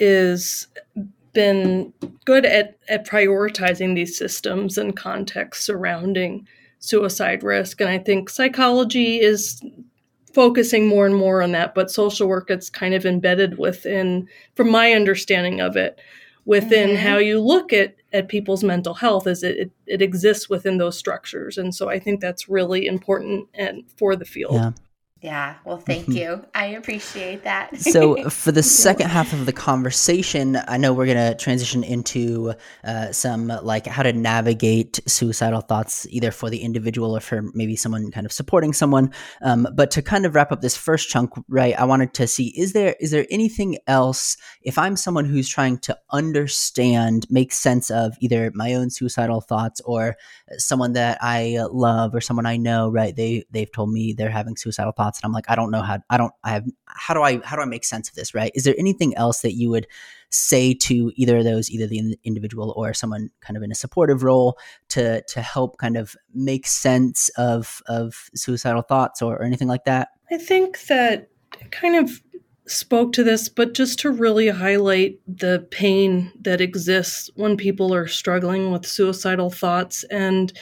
is 0.00 0.66
been 1.32 1.92
good 2.24 2.44
at, 2.44 2.76
at 2.88 3.06
prioritizing 3.06 3.94
these 3.94 4.18
systems 4.18 4.76
and 4.76 4.96
contexts 4.96 5.64
surrounding 5.64 6.46
suicide 6.80 7.42
risk. 7.42 7.80
And 7.80 7.88
I 7.88 7.98
think 7.98 8.28
psychology 8.28 9.20
is 9.20 9.62
focusing 10.32 10.88
more 10.88 11.06
and 11.06 11.14
more 11.14 11.42
on 11.42 11.52
that, 11.52 11.74
but 11.74 11.90
social 11.90 12.26
work 12.26 12.50
it's 12.50 12.70
kind 12.70 12.94
of 12.94 13.06
embedded 13.06 13.58
within, 13.58 14.28
from 14.54 14.70
my 14.70 14.92
understanding 14.92 15.60
of 15.60 15.76
it, 15.76 16.00
within 16.44 16.90
mm-hmm. 16.90 17.06
how 17.06 17.18
you 17.18 17.40
look 17.40 17.72
at 17.72 17.96
at 18.12 18.28
people's 18.28 18.64
mental 18.64 18.94
health 18.94 19.28
is 19.28 19.44
it, 19.44 19.56
it, 19.56 19.70
it 19.86 20.02
exists 20.02 20.50
within 20.50 20.78
those 20.78 20.98
structures 20.98 21.56
and 21.56 21.72
so 21.72 21.88
i 21.88 21.96
think 21.96 22.20
that's 22.20 22.48
really 22.48 22.86
important 22.86 23.46
and 23.54 23.84
for 23.96 24.16
the 24.16 24.24
field 24.24 24.54
yeah 24.54 24.72
yeah, 25.22 25.56
well, 25.66 25.76
thank 25.76 26.04
mm-hmm. 26.04 26.12
you. 26.12 26.46
I 26.54 26.66
appreciate 26.66 27.44
that. 27.44 27.76
so, 27.76 28.30
for 28.30 28.52
the 28.52 28.62
second 28.62 29.10
half 29.10 29.34
of 29.34 29.44
the 29.44 29.52
conversation, 29.52 30.56
I 30.66 30.78
know 30.78 30.94
we're 30.94 31.04
going 31.04 31.18
to 31.18 31.34
transition 31.34 31.84
into 31.84 32.54
uh, 32.84 33.12
some 33.12 33.48
like 33.48 33.86
how 33.86 34.02
to 34.02 34.14
navigate 34.14 34.98
suicidal 35.06 35.60
thoughts, 35.60 36.06
either 36.08 36.30
for 36.30 36.48
the 36.48 36.60
individual 36.62 37.14
or 37.14 37.20
for 37.20 37.42
maybe 37.52 37.76
someone 37.76 38.10
kind 38.10 38.24
of 38.24 38.32
supporting 38.32 38.72
someone. 38.72 39.12
Um, 39.42 39.68
but 39.74 39.90
to 39.90 40.00
kind 40.00 40.24
of 40.24 40.34
wrap 40.34 40.52
up 40.52 40.62
this 40.62 40.76
first 40.76 41.10
chunk, 41.10 41.32
right? 41.48 41.78
I 41.78 41.84
wanted 41.84 42.14
to 42.14 42.26
see 42.26 42.54
is 42.58 42.72
there 42.72 42.96
is 42.98 43.10
there 43.10 43.26
anything 43.30 43.76
else 43.86 44.38
if 44.62 44.78
I'm 44.78 44.96
someone 44.96 45.26
who's 45.26 45.50
trying 45.50 45.78
to 45.80 45.98
understand, 46.12 47.26
make 47.28 47.52
sense 47.52 47.90
of 47.90 48.16
either 48.20 48.52
my 48.54 48.72
own 48.72 48.88
suicidal 48.88 49.42
thoughts 49.42 49.82
or 49.84 50.16
someone 50.56 50.94
that 50.94 51.18
I 51.20 51.58
love 51.70 52.14
or 52.14 52.22
someone 52.22 52.46
I 52.46 52.56
know, 52.56 52.88
right? 52.88 53.14
They 53.14 53.44
they've 53.50 53.70
told 53.70 53.92
me 53.92 54.14
they're 54.14 54.30
having 54.30 54.56
suicidal 54.56 54.92
thoughts 55.10 55.20
and 55.22 55.28
I'm 55.28 55.32
like, 55.32 55.46
I 55.48 55.54
don't 55.54 55.70
know 55.70 55.82
how 55.82 55.98
I 56.08 56.16
don't 56.16 56.32
I 56.44 56.50
have 56.50 56.66
how 56.86 57.14
do 57.14 57.22
I 57.22 57.40
how 57.44 57.56
do 57.56 57.62
I 57.62 57.66
make 57.66 57.84
sense 57.84 58.08
of 58.08 58.14
this, 58.14 58.34
right? 58.34 58.52
Is 58.54 58.64
there 58.64 58.74
anything 58.78 59.16
else 59.16 59.40
that 59.40 59.54
you 59.54 59.70
would 59.70 59.86
say 60.30 60.74
to 60.74 61.12
either 61.16 61.38
of 61.38 61.44
those, 61.44 61.70
either 61.70 61.86
the 61.86 62.16
individual 62.24 62.72
or 62.76 62.94
someone 62.94 63.30
kind 63.40 63.56
of 63.56 63.62
in 63.62 63.72
a 63.72 63.74
supportive 63.74 64.22
role 64.22 64.58
to 64.90 65.22
to 65.22 65.42
help 65.42 65.78
kind 65.78 65.96
of 65.96 66.16
make 66.34 66.66
sense 66.66 67.28
of 67.30 67.82
of 67.86 68.30
suicidal 68.34 68.82
thoughts 68.82 69.22
or, 69.22 69.36
or 69.36 69.42
anything 69.42 69.68
like 69.68 69.84
that? 69.84 70.08
I 70.30 70.38
think 70.38 70.86
that 70.86 71.28
kind 71.70 71.96
of 71.96 72.22
spoke 72.66 73.12
to 73.12 73.24
this, 73.24 73.48
but 73.48 73.74
just 73.74 73.98
to 73.98 74.10
really 74.10 74.48
highlight 74.48 75.18
the 75.26 75.66
pain 75.72 76.32
that 76.40 76.60
exists 76.60 77.28
when 77.34 77.56
people 77.56 77.92
are 77.92 78.06
struggling 78.06 78.70
with 78.70 78.86
suicidal 78.86 79.50
thoughts 79.50 80.04
and 80.04 80.52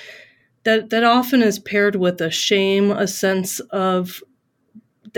that 0.65 0.91
that 0.91 1.05
often 1.05 1.43
is 1.43 1.59
paired 1.59 1.97
with 1.97 2.21
a 2.21 2.31
shame, 2.31 2.91
a 2.91 3.07
sense 3.07 3.61
of 3.71 4.23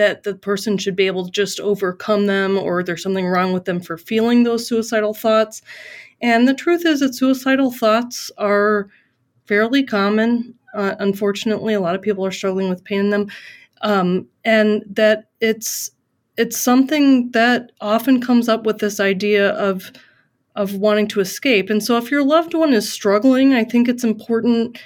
that 0.01 0.23
the 0.23 0.35
person 0.35 0.79
should 0.79 0.97
be 0.97 1.07
able 1.07 1.27
to 1.27 1.31
just 1.31 1.61
overcome 1.61 2.25
them 2.25 2.57
or 2.57 2.83
there's 2.83 3.03
something 3.03 3.27
wrong 3.27 3.53
with 3.53 3.67
them 3.67 3.79
for 3.79 3.99
feeling 3.99 4.45
those 4.45 4.67
suicidal 4.67 5.13
thoughts. 5.13 5.61
And 6.23 6.49
the 6.49 6.55
truth 6.55 6.87
is 6.87 7.01
that 7.01 7.15
suicidal 7.15 7.71
thoughts 7.71 8.31
are 8.39 8.89
fairly 9.45 9.85
common. 9.85 10.55
Uh, 10.73 10.95
unfortunately, 11.01 11.75
a 11.75 11.81
lot 11.81 11.95
of 11.95 12.01
people 12.01 12.25
are 12.25 12.31
struggling 12.31 12.71
with 12.71 12.83
pain 12.83 13.01
in 13.01 13.11
them. 13.11 13.27
Um, 13.83 14.27
and 14.43 14.83
that 14.89 15.29
it's 15.43 15.91
it's 16.39 16.57
something 16.57 17.31
that 17.33 17.71
often 17.83 18.23
comes 18.23 18.49
up 18.49 18.65
with 18.65 18.79
this 18.79 19.01
idea 19.01 19.51
of 19.51 19.93
of 20.57 20.77
wanting 20.77 21.09
to 21.09 21.21
escape. 21.21 21.69
And 21.69 21.85
so 21.85 21.99
if 21.99 22.11
your 22.11 22.25
loved 22.25 22.55
one 22.55 22.73
is 22.73 22.91
struggling, 22.91 23.53
I 23.53 23.65
think 23.65 23.87
it's 23.87 24.05
important 24.05 24.79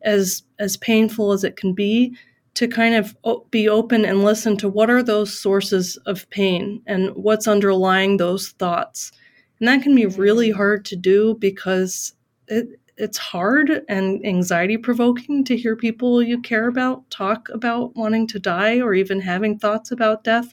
as 0.00 0.42
as 0.58 0.78
painful 0.78 1.32
as 1.32 1.44
it 1.44 1.56
can 1.56 1.74
be 1.74 2.16
to 2.54 2.68
kind 2.68 2.94
of 2.94 3.16
be 3.50 3.68
open 3.68 4.04
and 4.04 4.24
listen 4.24 4.56
to 4.58 4.68
what 4.68 4.90
are 4.90 5.02
those 5.02 5.38
sources 5.38 5.96
of 6.06 6.28
pain 6.30 6.82
and 6.86 7.10
what's 7.14 7.48
underlying 7.48 8.16
those 8.16 8.50
thoughts. 8.50 9.12
And 9.58 9.68
that 9.68 9.82
can 9.82 9.94
be 9.94 10.02
mm-hmm. 10.02 10.20
really 10.20 10.50
hard 10.50 10.84
to 10.86 10.96
do 10.96 11.36
because 11.36 12.14
it, 12.48 12.78
it's 12.98 13.16
hard 13.16 13.82
and 13.88 14.24
anxiety 14.26 14.76
provoking 14.76 15.44
to 15.44 15.56
hear 15.56 15.74
people 15.76 16.22
you 16.22 16.40
care 16.40 16.68
about 16.68 17.08
talk 17.10 17.48
about 17.48 17.96
wanting 17.96 18.26
to 18.28 18.38
die 18.38 18.80
or 18.80 18.92
even 18.92 19.20
having 19.20 19.58
thoughts 19.58 19.90
about 19.90 20.24
death. 20.24 20.52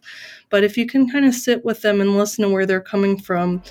But 0.50 0.64
if 0.64 0.78
you 0.78 0.86
can 0.86 1.10
kind 1.10 1.26
of 1.26 1.34
sit 1.34 1.66
with 1.66 1.82
them 1.82 2.00
and 2.00 2.18
listen 2.18 2.44
to 2.44 2.50
where 2.50 2.66
they're 2.66 2.80
coming 2.80 3.20
from, 3.20 3.62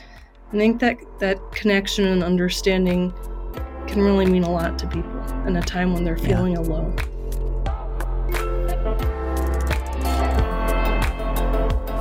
I 0.52 0.56
think 0.56 0.80
that 0.80 0.98
that 1.18 1.38
connection 1.52 2.06
and 2.06 2.22
understanding 2.22 3.12
can 3.86 4.02
really 4.02 4.26
mean 4.26 4.42
a 4.42 4.50
lot 4.50 4.78
to 4.80 4.86
people 4.86 5.20
in 5.46 5.56
a 5.56 5.62
time 5.62 5.94
when 5.94 6.04
they're 6.04 6.18
feeling 6.18 6.52
yeah. 6.52 6.60
alone. 6.60 6.94